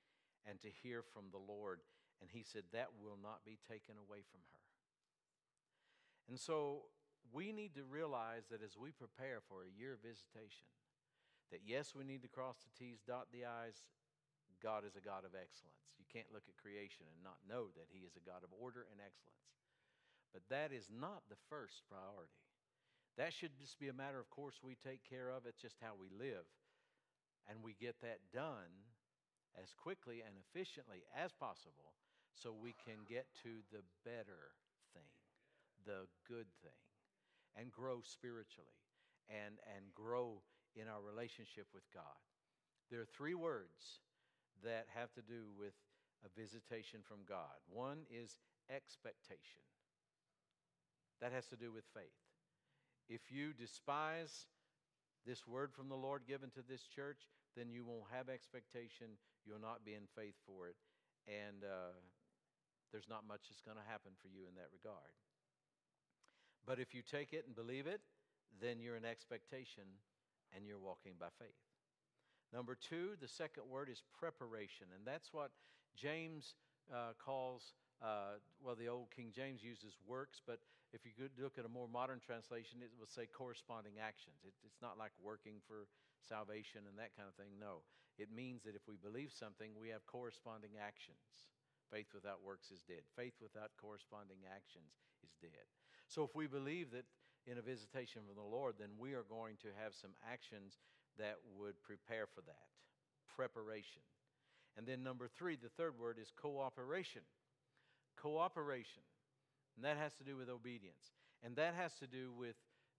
[0.47, 1.79] and to hear from the Lord.
[2.21, 4.63] And he said, That will not be taken away from her.
[6.29, 6.87] And so
[7.31, 10.71] we need to realize that as we prepare for a year of visitation,
[11.51, 13.83] that yes, we need to cross the T's, dot the I's.
[14.63, 15.91] God is a God of excellence.
[15.99, 18.87] You can't look at creation and not know that He is a God of order
[18.87, 19.43] and excellence.
[20.31, 22.42] But that is not the first priority.
[23.17, 25.45] That should just be a matter of course we take care of.
[25.45, 26.45] It's just how we live.
[27.49, 28.71] And we get that done
[29.61, 31.93] as quickly and efficiently as possible
[32.33, 34.57] so we can get to the better
[34.95, 35.13] thing,
[35.85, 36.81] the good thing,
[37.53, 38.81] and grow spiritually
[39.29, 40.41] and, and grow
[40.75, 42.17] in our relationship with God.
[42.89, 44.01] There are three words
[44.63, 45.73] that have to do with
[46.25, 47.61] a visitation from God.
[47.69, 48.37] One is
[48.73, 49.61] expectation,
[51.21, 52.22] that has to do with faith.
[53.09, 54.47] If you despise
[55.25, 59.19] this word from the Lord given to this church, then you won't have expectation.
[59.45, 60.75] You'll not be in faith for it.
[61.27, 61.95] And uh,
[62.91, 65.15] there's not much that's going to happen for you in that regard.
[66.65, 68.01] But if you take it and believe it,
[68.61, 69.83] then you're in expectation
[70.55, 71.59] and you're walking by faith.
[72.53, 75.49] Number two, the second word is preparation, and that's what
[75.95, 76.53] James
[76.93, 80.59] uh, calls, uh, well, the old King James uses works, but
[80.93, 84.45] if you could look at a more modern translation, it will say corresponding actions.
[84.45, 85.89] It, it's not like working for
[86.21, 87.57] salvation and that kind of thing.
[87.57, 87.81] No,
[88.21, 91.49] it means that if we believe something, we have corresponding actions.
[91.89, 93.03] Faith without works is dead.
[93.17, 94.93] Faith without corresponding actions
[95.25, 95.65] is dead.
[96.07, 97.09] So if we believe that
[97.45, 100.79] in a visitation from the Lord, then we are going to have some actions
[101.17, 102.69] that would prepare for that
[103.27, 104.01] preparation.
[104.77, 107.21] And then, number three, the third word is cooperation.
[108.17, 109.03] Cooperation.
[109.75, 111.13] And that has to do with obedience.
[111.43, 112.55] And that has to do with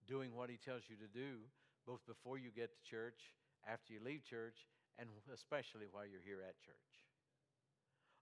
[0.07, 1.39] doing what He tells you to do,
[1.87, 3.35] both before you get to church,
[3.67, 4.69] after you leave church,
[4.99, 6.77] and especially while you're here at church.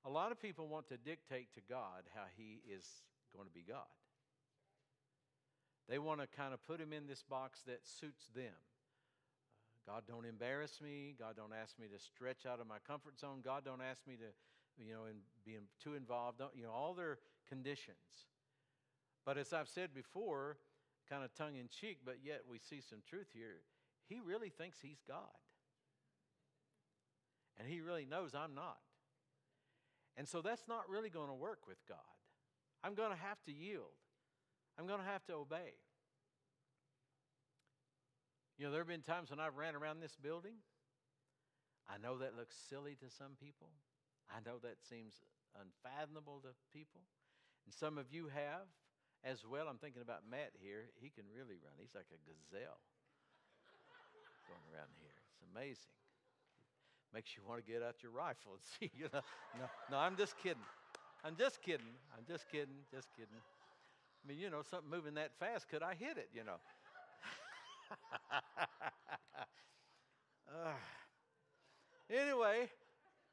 [0.05, 2.85] A lot of people want to dictate to God how He is
[3.35, 3.91] going to be God.
[5.89, 8.55] They want to kind of put Him in this box that suits them.
[8.55, 11.15] Uh, God, don't embarrass me.
[11.19, 13.41] God, don't ask me to stretch out of my comfort zone.
[13.45, 14.31] God, don't ask me to,
[14.83, 16.39] you know, in, be too involved.
[16.39, 17.19] Don't, you know, all their
[17.49, 18.31] conditions.
[19.25, 20.59] But as I've said before,
[21.09, 23.63] kind of tongue in cheek, but yet we see some truth here.
[24.09, 25.39] He really thinks he's God.
[27.59, 28.79] And he really knows I'm not.
[30.17, 31.99] And so that's not really going to work with God.
[32.85, 33.95] I'm going to have to yield,
[34.79, 35.79] I'm going to have to obey.
[38.59, 40.55] You know, there have been times when I've ran around this building.
[41.89, 43.69] I know that looks silly to some people.
[44.31, 45.15] I know that seems
[45.59, 47.03] unfathomable to people.
[47.67, 48.69] And some of you have
[49.25, 49.67] as well.
[49.69, 50.91] I'm thinking about Matt here.
[51.01, 52.83] He can really run, he's like a gazelle
[54.49, 55.15] going around here.
[55.33, 55.97] It's amazing.
[57.15, 58.91] Makes you want to get out your rifle and see.
[58.97, 59.21] You know,
[59.59, 60.65] no, no, I'm just kidding.
[61.25, 61.95] I'm just kidding.
[62.17, 62.83] I'm just kidding.
[62.91, 63.37] Just kidding.
[63.37, 66.31] I mean, you know, something moving that fast, could I hit it?
[66.33, 66.59] You know
[70.49, 70.73] uh,
[72.11, 72.69] anyway,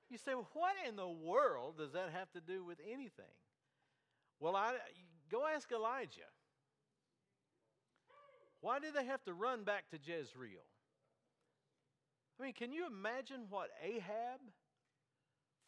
[0.10, 3.34] you say, well, what in the world does that have to do with anything?
[4.40, 4.74] Well, I,
[5.32, 6.30] go ask Elijah.
[8.62, 10.66] Why did they have to run back to Jezreel?
[12.40, 14.40] I mean, can you imagine what Ahab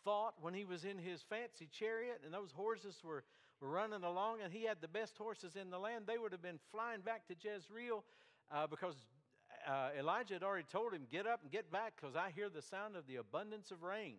[0.04, 3.24] thought when he was in his fancy chariot and those horses were,
[3.60, 6.06] were running along and he had the best horses in the land?
[6.08, 8.04] They would have been flying back to Jezreel
[8.52, 8.96] uh, because
[9.68, 12.62] uh, Elijah had already told him, Get up and get back because I hear the
[12.62, 14.16] sound of the abundance of rain.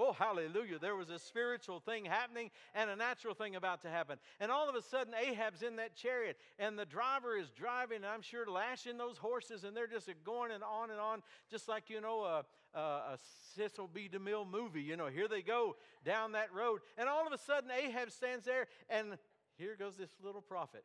[0.00, 0.78] Oh, hallelujah.
[0.78, 4.18] There was a spiritual thing happening and a natural thing about to happen.
[4.38, 8.06] And all of a sudden, Ahab's in that chariot, and the driver is driving, and
[8.06, 11.90] I'm sure, lashing those horses, and they're just going and on and on, just like,
[11.90, 12.44] you know, a,
[12.78, 13.18] a, a
[13.56, 14.08] Cecil B.
[14.12, 14.82] DeMille movie.
[14.82, 16.80] You know, here they go down that road.
[16.96, 19.18] And all of a sudden, Ahab stands there, and
[19.56, 20.84] here goes this little prophet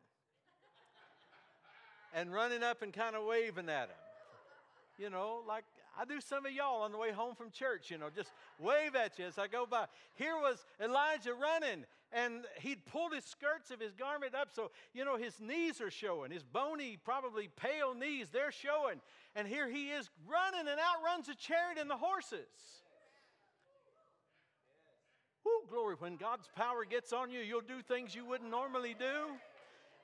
[2.12, 3.96] and running up and kind of waving at him.
[4.98, 5.64] You know, like
[5.98, 8.94] I do some of y'all on the way home from church, you know, just wave
[8.96, 9.86] at you as I go by.
[10.14, 15.04] Here was Elijah running, and he'd pulled his skirts of his garment up, so, you
[15.04, 16.30] know, his knees are showing.
[16.30, 19.00] His bony, probably pale knees, they're showing.
[19.36, 22.48] And here he is running and outruns a chariot and the horses.
[25.44, 25.96] Whoo, glory.
[25.98, 29.36] When God's power gets on you, you'll do things you wouldn't normally do.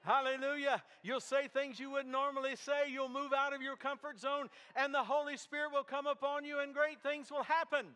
[0.03, 0.83] Hallelujah.
[1.03, 2.91] You'll say things you wouldn't normally say.
[2.91, 6.61] You'll move out of your comfort zone, and the Holy Spirit will come upon you,
[6.61, 7.87] and great things will happen.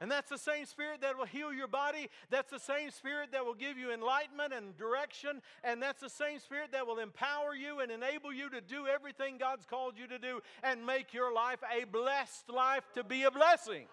[0.00, 2.08] And that's the same spirit that will heal your body.
[2.28, 5.40] That's the same spirit that will give you enlightenment and direction.
[5.62, 9.38] And that's the same spirit that will empower you and enable you to do everything
[9.38, 13.30] God's called you to do and make your life a blessed life to be a
[13.30, 13.84] blessing.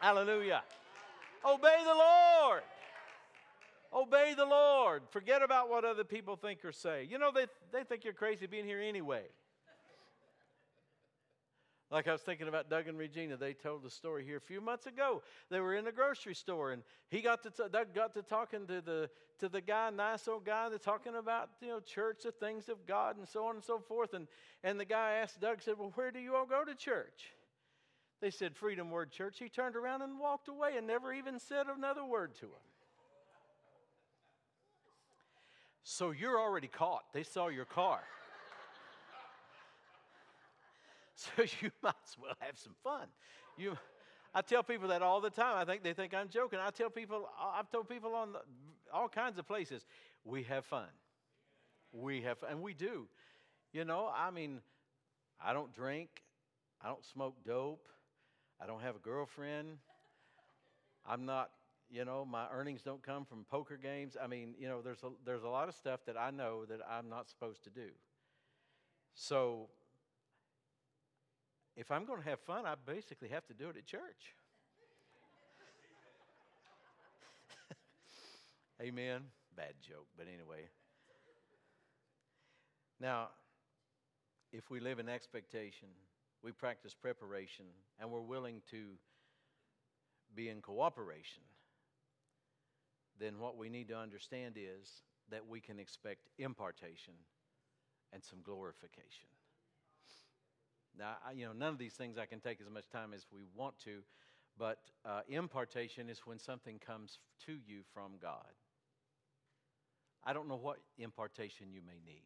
[0.00, 0.64] Hallelujah.
[1.44, 2.62] Obey the Lord.
[3.92, 5.02] Obey the Lord.
[5.10, 7.06] Forget about what other people think or say.
[7.08, 9.24] You know, they, they think you're crazy being here anyway.
[11.90, 13.38] Like I was thinking about Doug and Regina.
[13.38, 15.22] They told the story here a few months ago.
[15.50, 18.66] They were in the grocery store, and he got to t- Doug got to talking
[18.66, 19.08] to the
[19.38, 22.84] to the guy, nice old guy, they're talking about you know church, the things of
[22.86, 24.12] God, and so on and so forth.
[24.12, 24.28] And
[24.62, 27.32] and the guy asked Doug, said, "Well, where do you all go to church?"
[28.20, 31.68] They said, "Freedom Word Church." He turned around and walked away, and never even said
[31.68, 32.67] another word to him.
[35.90, 37.04] So you're already caught.
[37.14, 38.00] They saw your car.
[41.14, 43.08] So you might as well have some fun.
[43.56, 43.76] You,
[44.32, 45.56] I tell people that all the time.
[45.56, 46.60] I think they think I'm joking.
[46.62, 48.40] I tell people, I've told people on the,
[48.94, 49.84] all kinds of places,
[50.24, 50.86] we have fun.
[51.90, 53.08] We have, and we do.
[53.72, 54.60] You know, I mean,
[55.44, 56.08] I don't drink,
[56.80, 57.88] I don't smoke dope,
[58.60, 59.78] I don't have a girlfriend.
[61.04, 61.50] I'm not,
[61.90, 64.16] you know, my earnings don't come from poker games.
[64.22, 66.80] I mean, you know, there's a, there's a lot of stuff that I know that
[66.88, 67.88] I'm not supposed to do.
[69.14, 69.68] So
[71.76, 74.34] if I'm going to have fun, I basically have to do it at church.
[78.82, 79.22] Amen.
[79.56, 80.68] Bad joke, but anyway.
[83.00, 83.28] Now,
[84.52, 85.88] if we live in expectation,
[86.42, 87.66] we practice preparation,
[88.00, 88.86] and we're willing to
[90.34, 91.42] be in cooperation,
[93.18, 97.14] then what we need to understand is that we can expect impartation
[98.12, 99.28] and some glorification.
[100.98, 103.26] Now, I, you know, none of these things I can take as much time as
[103.32, 104.02] we want to,
[104.58, 108.52] but uh, impartation is when something comes to you from God.
[110.24, 112.24] I don't know what impartation you may need.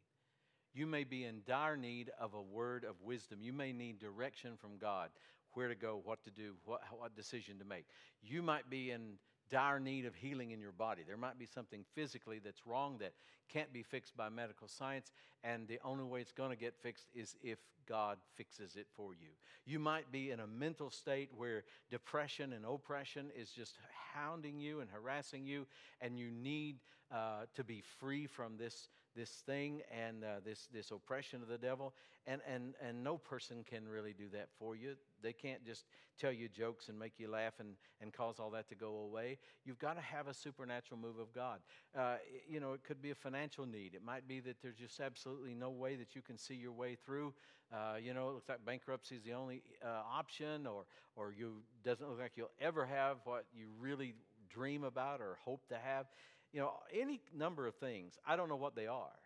[0.74, 3.40] You may be in dire need of a word of wisdom.
[3.42, 5.10] You may need direction from God,
[5.52, 7.84] where to go, what to do, what, what decision to make.
[8.22, 9.18] You might be in
[9.52, 11.02] dire need of healing in your body.
[11.06, 13.12] There might be something physically that's wrong that
[13.52, 15.12] can't be fixed by medical science,
[15.44, 19.12] and the only way it's going to get fixed is if God fixes it for
[19.12, 19.28] you.
[19.66, 23.76] You might be in a mental state where depression and oppression is just
[24.14, 25.66] hounding you and harassing you,
[26.00, 26.76] and you need
[27.12, 31.58] uh, to be free from this this thing and uh, this this oppression of the
[31.58, 31.94] devil.
[32.26, 34.94] And and and no person can really do that for you.
[35.22, 35.86] They can't just
[36.18, 39.38] tell you jokes and make you laugh and and cause all that to go away.
[39.64, 41.60] You've got to have a supernatural move of god.
[41.96, 42.16] Uh,
[42.48, 43.94] you know it could be a financial need.
[43.94, 46.96] It might be that there's just absolutely no way that you can see your way
[46.96, 47.34] through.
[47.72, 50.84] Uh, you know it looks like bankruptcy is the only uh, option or
[51.16, 54.14] or you doesn't look like you'll ever have what you really
[54.50, 56.06] dream about or hope to have
[56.52, 58.18] you know, any number of things.
[58.26, 59.18] I don't know what they are,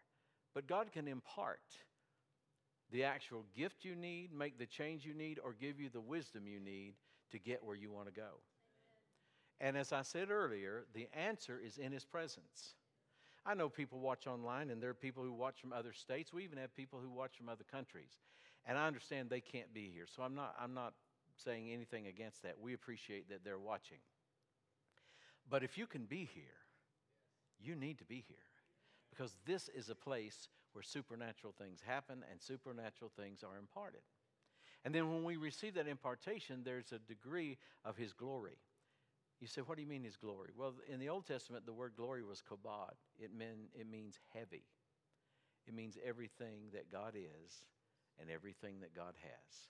[0.54, 1.60] but God can impart
[2.92, 6.46] the actual gift you need, make the change you need, or give you the wisdom
[6.46, 6.94] you need
[7.32, 8.40] to get where you want to go.
[9.60, 12.74] And as I said earlier, the answer is in His presence.
[13.44, 16.32] I know people watch online, and there are people who watch from other states.
[16.32, 18.18] We even have people who watch from other countries.
[18.66, 20.94] And I understand they can't be here, so I'm not, I'm not
[21.36, 22.56] saying anything against that.
[22.60, 23.98] We appreciate that they're watching.
[25.48, 26.65] But if you can be here,
[27.60, 28.36] you need to be here
[29.10, 34.02] because this is a place where supernatural things happen and supernatural things are imparted.
[34.84, 38.58] And then when we receive that impartation, there's a degree of His glory.
[39.40, 40.50] You say, what do you mean His glory?
[40.56, 42.92] Well, in the Old Testament, the word glory was kabod.
[43.18, 44.64] It, mean, it means heavy,
[45.66, 47.64] it means everything that God is
[48.20, 49.68] and everything that God has.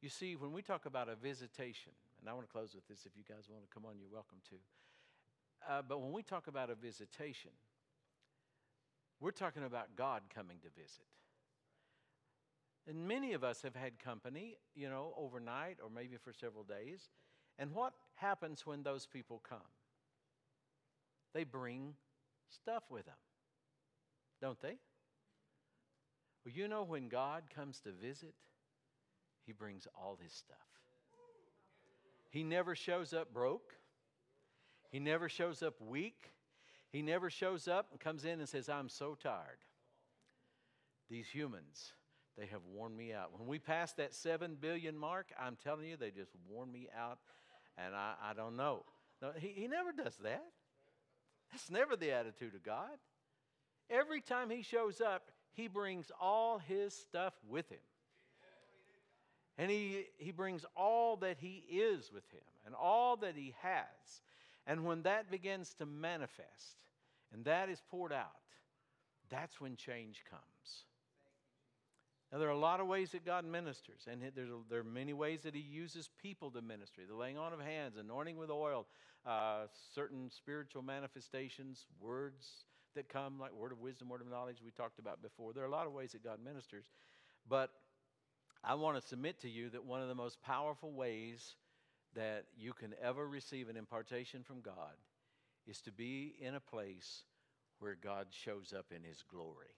[0.00, 3.06] You see, when we talk about a visitation, and I want to close with this,
[3.06, 4.56] if you guys want to come on, you're welcome to.
[5.68, 7.50] Uh, but when we talk about a visitation,
[9.20, 11.06] we're talking about God coming to visit.
[12.88, 17.08] And many of us have had company, you know, overnight or maybe for several days.
[17.58, 19.58] And what happens when those people come?
[21.32, 21.94] They bring
[22.50, 23.14] stuff with them,
[24.40, 24.76] don't they?
[26.44, 28.34] Well, you know, when God comes to visit,
[29.46, 30.56] He brings all His stuff.
[32.30, 33.74] He never shows up broke.
[34.92, 36.30] He never shows up weak.
[36.90, 39.64] He never shows up and comes in and says, I'm so tired.
[41.10, 41.92] These humans,
[42.38, 43.36] they have worn me out.
[43.36, 47.18] When we pass that 7 billion mark, I'm telling you, they just worn me out,
[47.78, 48.84] and I, I don't know.
[49.20, 50.44] No, he, he never does that.
[51.50, 52.98] That's never the attitude of God.
[53.90, 57.78] Every time he shows up, he brings all his stuff with him.
[59.58, 62.40] And he, he brings all that he is with him.
[62.64, 64.22] and all that He has.
[64.66, 66.84] And when that begins to manifest
[67.32, 68.30] and that is poured out,
[69.30, 70.84] that's when change comes.
[72.30, 74.22] Now, there are a lot of ways that God ministers, and
[74.70, 77.98] there are many ways that He uses people to ministry the laying on of hands,
[77.98, 78.86] anointing with oil,
[79.26, 79.64] uh,
[79.94, 82.64] certain spiritual manifestations, words
[82.94, 85.52] that come, like word of wisdom, word of knowledge, we talked about before.
[85.52, 86.86] There are a lot of ways that God ministers,
[87.48, 87.70] but
[88.64, 91.56] I want to submit to you that one of the most powerful ways
[92.14, 94.96] that you can ever receive an impartation from God
[95.66, 97.22] is to be in a place
[97.78, 99.74] where God shows up in His glory.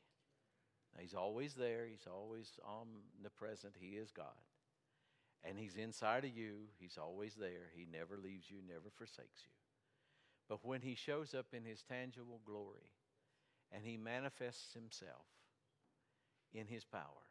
[0.95, 3.75] Now, he's always there, He's always omnipresent.
[3.79, 4.27] He is God.
[5.43, 7.71] And He's inside of you, He's always there.
[7.75, 9.53] He never leaves you, never forsakes you.
[10.49, 12.93] But when He shows up in His tangible glory
[13.73, 15.27] and He manifests Himself
[16.53, 17.25] in His power,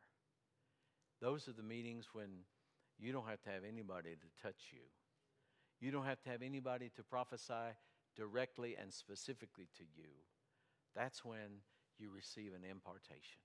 [1.21, 2.29] those are the meetings when
[2.99, 4.85] you don't have to have anybody to touch you.
[5.79, 7.75] You don't have to have anybody to prophesy
[8.15, 10.09] directly and specifically to you.
[10.95, 11.63] That's when
[11.97, 13.41] you receive an impartation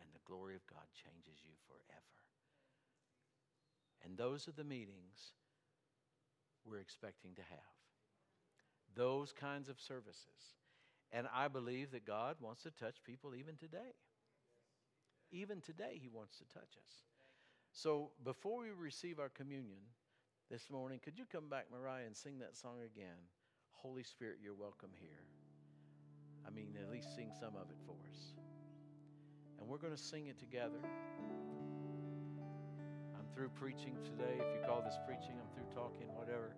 [0.00, 2.20] and the glory of God changes you forever.
[4.04, 5.36] And those are the meetings
[6.64, 7.76] we're expecting to have.
[8.94, 10.56] Those kinds of services.
[11.12, 13.94] And I believe that God wants to touch people even today.
[15.30, 17.04] Even today, He wants to touch us.
[17.72, 19.78] So before we receive our communion
[20.50, 23.16] this morning, could you come back, Mariah, and sing that song again?
[23.72, 25.22] Holy Spirit, you're welcome here.
[26.46, 28.34] I mean, at least sing some of it for us.
[29.58, 30.80] And we're going to sing it together.
[33.16, 34.34] I'm through preaching today.
[34.34, 36.56] If you call this preaching, I'm through talking, whatever.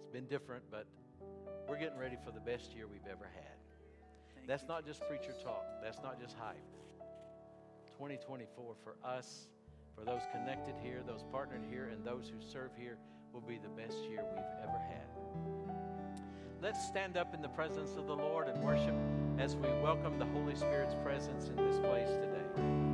[0.00, 0.86] It's been different, but
[1.68, 4.46] we're getting ready for the best year we've ever had.
[4.48, 6.56] That's not just preacher talk, that's not just hype.
[7.98, 9.48] 2024 for us,
[10.00, 12.96] for those connected here, those partnered here, and those who serve here
[13.32, 15.06] will be the best year we've ever had.
[16.62, 18.94] Let's stand up in the presence of the Lord and worship
[19.38, 22.89] as we welcome the Holy Spirit's presence in this place today.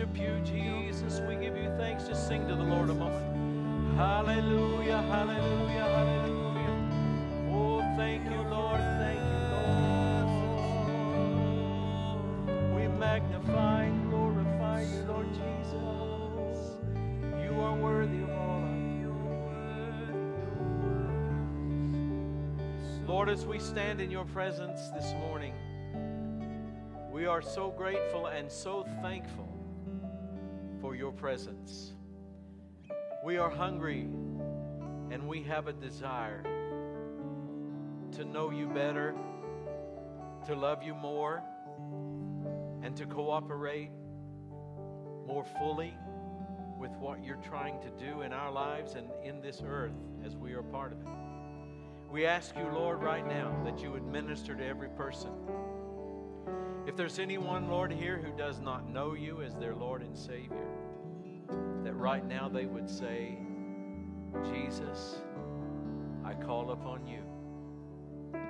[0.00, 1.20] Worship you, Jesus.
[1.28, 2.04] We give you thanks.
[2.04, 3.96] Just sing to the Lord a moment.
[3.96, 6.88] Hallelujah, hallelujah, hallelujah.
[7.50, 8.80] Oh, thank you, Lord.
[8.80, 9.38] Thank you,
[12.46, 12.74] Lord.
[12.74, 16.78] We magnify and glorify you, Lord Jesus.
[17.42, 18.70] You are worthy of all our
[23.06, 25.52] Lord, as we stand in your presence this morning,
[27.12, 28.86] we are so grateful and so
[31.10, 31.92] your presence.
[33.24, 34.06] We are hungry
[35.10, 36.42] and we have a desire
[38.12, 39.14] to know you better,
[40.46, 41.42] to love you more,
[42.84, 43.90] and to cooperate
[45.26, 45.94] more fully
[46.78, 50.52] with what you're trying to do in our lives and in this earth as we
[50.52, 51.08] are part of it.
[52.08, 55.30] We ask you, Lord, right now that you would minister to every person.
[56.86, 60.69] If there's anyone, Lord, here who does not know you as their Lord and Savior,
[62.00, 63.36] right now they would say,
[64.50, 65.18] Jesus,
[66.24, 67.22] I call upon you.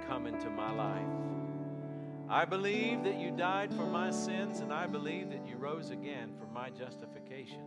[0.06, 1.06] Come into my life.
[2.28, 6.30] I believe that you died for my sins, and I believe that you rose again
[6.38, 7.62] for my justification.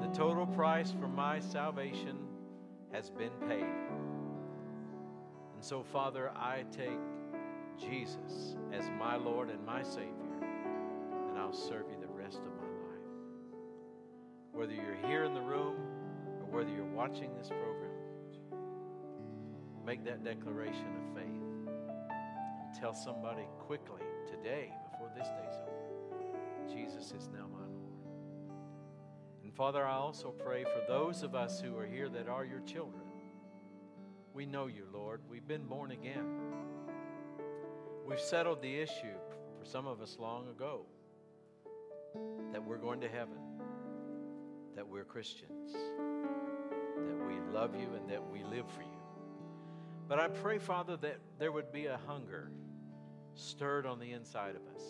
[0.00, 2.18] The total price for my salvation
[2.92, 3.62] has been paid.
[5.54, 6.98] And so, Father, I take
[7.78, 10.10] Jesus as my Lord and my Savior,
[11.28, 12.03] and I'll serve you
[14.54, 15.74] Whether you're here in the room
[16.40, 17.90] or whether you're watching this program,
[19.84, 24.00] make that declaration of faith and tell somebody quickly
[24.30, 27.94] today, before this day's over, Jesus is now my Lord.
[29.42, 32.60] And Father, I also pray for those of us who are here that are your
[32.60, 33.02] children.
[34.32, 35.20] We know you, Lord.
[35.28, 36.26] We've been born again.
[38.06, 39.18] We've settled the issue
[39.58, 40.86] for some of us long ago
[42.52, 43.38] that we're going to heaven,
[44.76, 48.88] that we're Christians, that we love you, and that we live for you.
[50.08, 52.50] But I pray, Father, that there would be a hunger
[53.34, 54.82] stirred on the inside of us,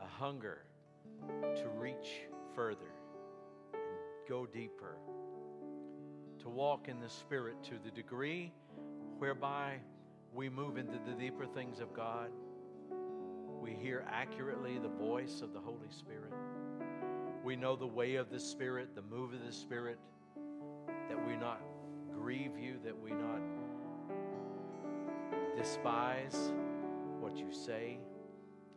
[0.00, 0.64] a hunger
[1.56, 2.22] to reach
[2.54, 2.92] further
[3.72, 3.82] and
[4.28, 4.96] go deeper,
[6.40, 8.52] to walk in the Spirit to the degree
[9.18, 9.76] whereby
[10.32, 12.30] we move into the deeper things of God.
[13.60, 16.32] We hear accurately the voice of the Holy Spirit.
[17.42, 19.98] We know the way of the Spirit, the move of the Spirit,
[21.08, 21.60] that we not
[22.14, 23.40] grieve you, that we not
[25.56, 26.52] despise
[27.18, 27.98] what you say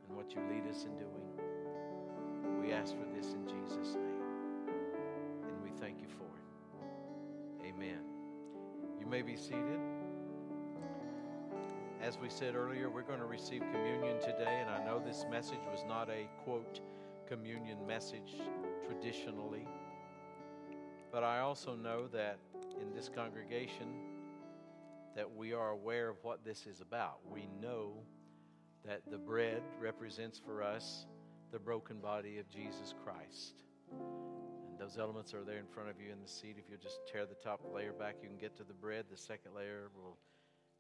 [0.08, 2.62] and what you lead us in doing.
[2.62, 4.70] We ask for this in Jesus' name,
[5.50, 7.68] and we thank you for it.
[7.68, 8.00] Amen.
[9.00, 9.80] You may be seated.
[12.02, 15.60] As we said earlier, we're going to receive communion today, and I know this message
[15.70, 16.80] was not a quote
[17.28, 18.34] communion message
[18.86, 19.68] traditionally,
[21.12, 22.40] but I also know that
[22.82, 23.88] in this congregation
[25.16, 27.20] that we are aware of what this is about.
[27.32, 27.94] We know
[28.86, 31.06] that the bread represents for us
[31.52, 33.64] the broken body of Jesus Christ.
[33.92, 36.56] And those elements are there in front of you in the seat.
[36.58, 39.06] If you'll just tear the top layer back, you can get to the bread.
[39.12, 40.18] The second layer will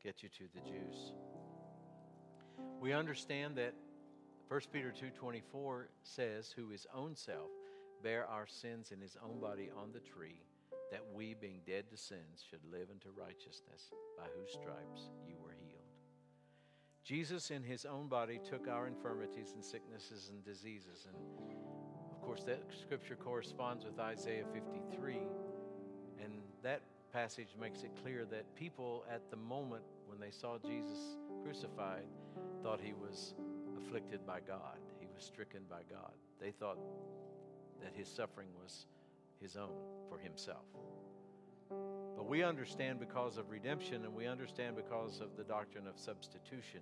[0.03, 1.13] get you to the juice.
[2.81, 3.73] We understand that
[4.47, 7.51] 1 Peter 2:24 says, "Who his own self
[8.01, 10.43] bare our sins in his own body on the tree,
[10.91, 15.53] that we, being dead to sins, should live unto righteousness, by whose stripes you were
[15.53, 15.83] healed."
[17.03, 21.05] Jesus in his own body took our infirmities and sicknesses and diseases.
[21.05, 21.15] And
[22.11, 25.19] of course, that scripture corresponds with Isaiah 53.
[26.19, 31.17] And that passage makes it clear that people at the moment when they saw Jesus
[31.43, 32.07] crucified
[32.61, 33.35] thought he was
[33.85, 36.13] afflicted by God, he was stricken by God.
[36.39, 36.77] They thought
[37.81, 38.85] that his suffering was
[39.39, 39.75] his own
[40.09, 40.65] for himself.
[42.15, 46.81] But we understand because of redemption and we understand because of the doctrine of substitution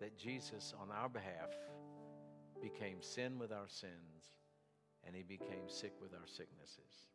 [0.00, 1.50] that Jesus, on our behalf,
[2.60, 4.34] became sin with our sins
[5.06, 7.08] and he became sick with our sicknesses.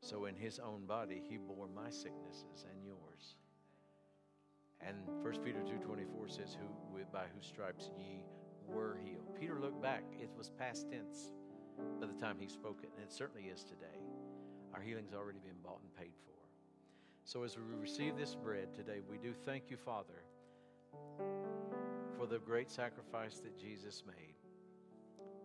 [0.00, 3.36] So in his own body, he bore my sicknesses and yours.
[4.86, 6.66] And 1 Peter 2.24 says, Who,
[7.12, 8.22] by whose stripes ye
[8.68, 9.34] were healed.
[9.38, 10.04] Peter looked back.
[10.20, 11.32] It was past tense
[12.00, 14.00] by the time he spoke it, and it certainly is today.
[14.74, 16.32] Our healing's already been bought and paid for.
[17.24, 20.22] So as we receive this bread today, we do thank you, Father,
[22.16, 24.34] for the great sacrifice that Jesus made.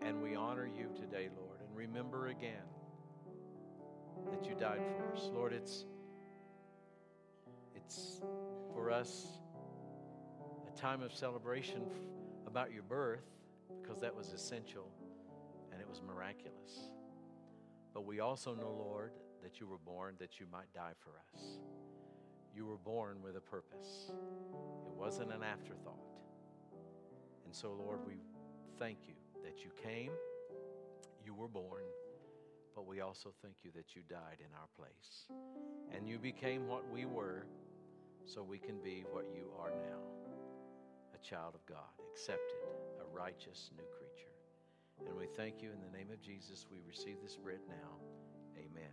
[0.08, 1.60] And we honor you today, Lord.
[1.62, 2.68] And remember again
[4.32, 5.30] that you died for us.
[5.34, 5.86] Lord, it's
[7.76, 8.22] it's
[8.74, 9.26] for us
[10.68, 11.82] a time of celebration
[12.52, 13.24] about your birth
[13.82, 14.92] because that was essential
[15.72, 16.92] and it was miraculous.
[17.94, 21.60] But we also know, Lord, that you were born that you might die for us.
[22.54, 24.12] You were born with a purpose,
[24.86, 25.96] it wasn't an afterthought.
[27.46, 28.16] And so, Lord, we
[28.78, 29.14] thank you
[29.46, 30.12] that you came,
[31.26, 31.84] you were born,
[32.76, 35.30] but we also thank you that you died in our place.
[35.96, 37.46] And you became what we were
[38.26, 40.21] so we can be what you are now
[41.22, 42.58] child of God, accepted,
[43.00, 44.32] a righteous new creature.
[45.08, 46.66] And we thank you in the name of Jesus.
[46.72, 47.98] We receive this bread now.
[48.58, 48.92] Amen.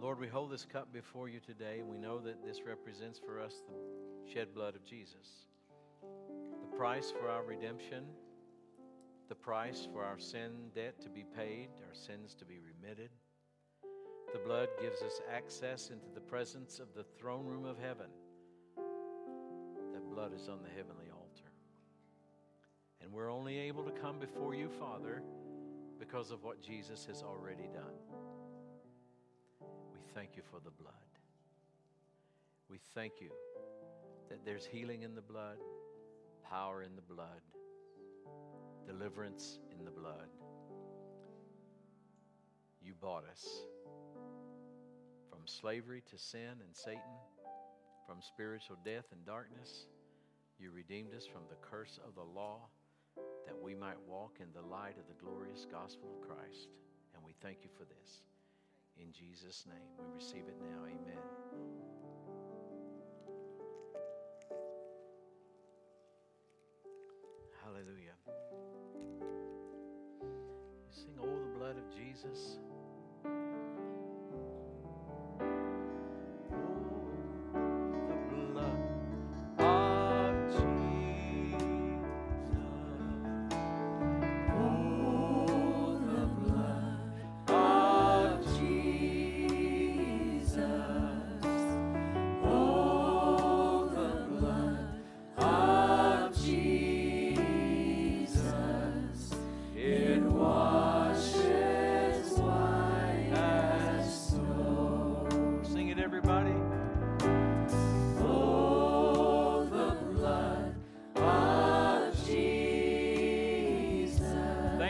[0.00, 1.82] Lord, we hold this cup before you today.
[1.84, 5.46] We know that this represents for us the shed blood of Jesus,
[6.02, 8.04] the price for our redemption,
[9.28, 13.10] the price for our sin debt to be paid, our sins to be remitted.
[14.32, 18.06] The blood gives us access into the presence of the throne room of heaven.
[18.76, 21.50] That blood is on the heavenly altar.
[23.00, 25.22] And we're only able to come before you, Father,
[25.98, 27.94] because of what Jesus has already done.
[29.92, 30.92] We thank you for the blood.
[32.68, 33.30] We thank you
[34.28, 35.58] that there's healing in the blood,
[36.50, 37.40] power in the blood,
[38.86, 40.28] deliverance in the blood.
[42.82, 43.46] You bought us
[45.36, 47.20] from slavery to sin and Satan,
[48.06, 49.86] from spiritual death and darkness.
[50.58, 52.60] You redeemed us from the curse of the law
[53.44, 56.68] that we might walk in the light of the glorious gospel of Christ.
[57.14, 58.22] And we thank you for this.
[58.98, 60.84] In Jesus' name, we receive it now.
[60.86, 61.20] Amen.
[67.62, 68.16] Hallelujah.
[70.22, 72.58] You sing, Oh, the blood of Jesus.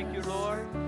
[0.06, 0.85] Thank you, Lord.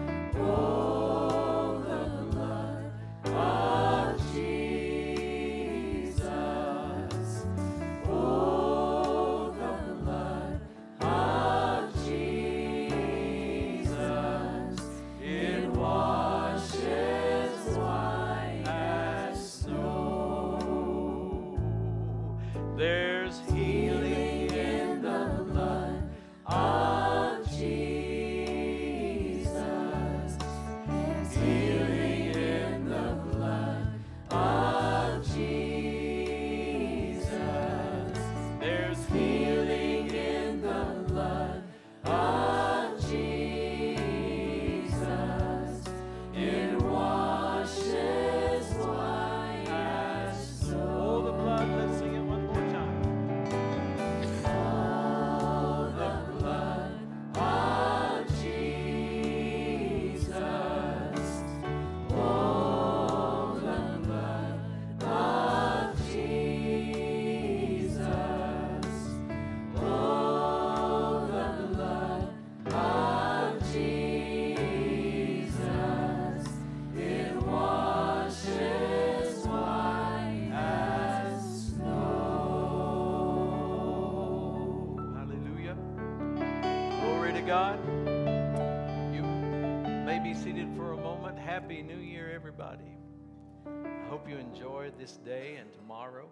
[95.09, 96.29] This day and tomorrow.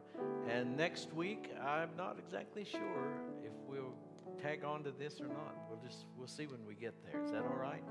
[0.50, 3.08] And next week, I'm not exactly sure
[3.42, 3.94] if we'll
[4.42, 5.54] tag on to this or not.
[5.70, 7.22] We'll just we'll see when we get there.
[7.24, 7.82] Is that all right?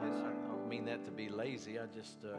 [0.00, 1.78] I, I don't mean that to be lazy.
[1.78, 2.38] I just uh,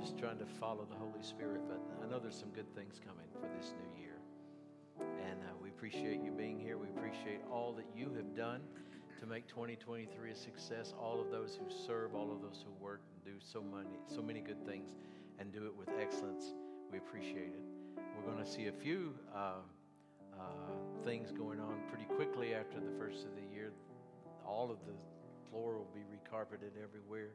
[0.00, 1.62] just trying to follow the Holy Spirit.
[1.68, 4.18] But I know there's some good things coming for this new year.
[5.00, 6.78] And uh, we appreciate you being here.
[6.78, 8.60] We appreciate all that you have done
[9.18, 10.94] to make 2023 a success.
[10.96, 14.22] All of those who serve, all of those who work and do so many, so
[14.22, 14.94] many good things,
[15.40, 16.52] and do it with excellence.
[16.90, 18.00] We appreciate it.
[18.16, 19.60] We're going to see a few uh,
[20.32, 20.44] uh,
[21.04, 23.72] things going on pretty quickly after the first of the year.
[24.46, 24.94] All of the
[25.50, 27.30] floor will be recarpeted everywhere.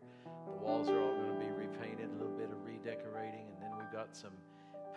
[0.46, 3.78] The walls are all going to be repainted, a little bit of redecorating, and then
[3.78, 4.34] we've got some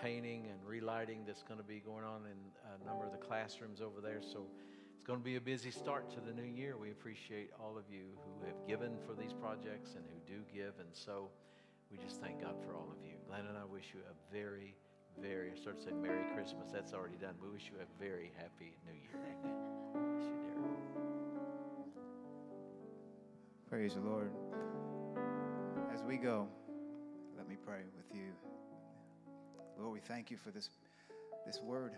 [0.02, 2.38] painting and relighting that's going to be going on in
[2.80, 4.20] a number of the classrooms over there.
[4.20, 4.46] So
[4.94, 6.76] it's going to be a busy start to the new year.
[6.76, 10.74] We appreciate all of you who have given for these projects and who do give.
[10.80, 11.28] And so
[11.90, 13.14] we just thank God for all of you.
[13.28, 14.74] Glenn and I wish you a very,
[15.20, 16.70] very, I started to say Merry Christmas.
[16.72, 17.34] That's already done.
[17.42, 19.14] We wish you a very happy new year.
[19.14, 19.54] Amen.
[19.92, 20.56] Bless you, dear.
[23.68, 24.30] Praise the Lord.
[25.92, 26.48] As we go,
[27.36, 28.32] let me pray with you.
[29.78, 30.70] Lord, we thank you for this,
[31.44, 31.92] this word.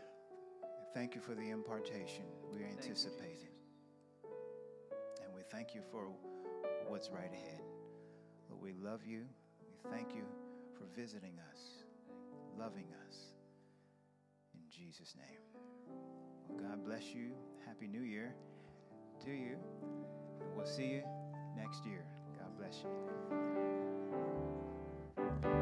[0.94, 3.52] Thank you for the impartation we are anticipating.
[5.22, 6.08] And we thank you for
[6.88, 7.60] what's right ahead.
[8.48, 9.26] Lord, we love you.
[9.90, 10.24] Thank you
[10.76, 11.60] for visiting us,
[12.58, 13.16] loving us.
[14.54, 15.40] In Jesus' name.
[16.48, 17.32] Well, God bless you.
[17.66, 18.34] Happy New Year
[19.24, 19.56] to you.
[20.56, 21.02] We'll see you
[21.56, 22.04] next year.
[22.38, 23.77] God bless you.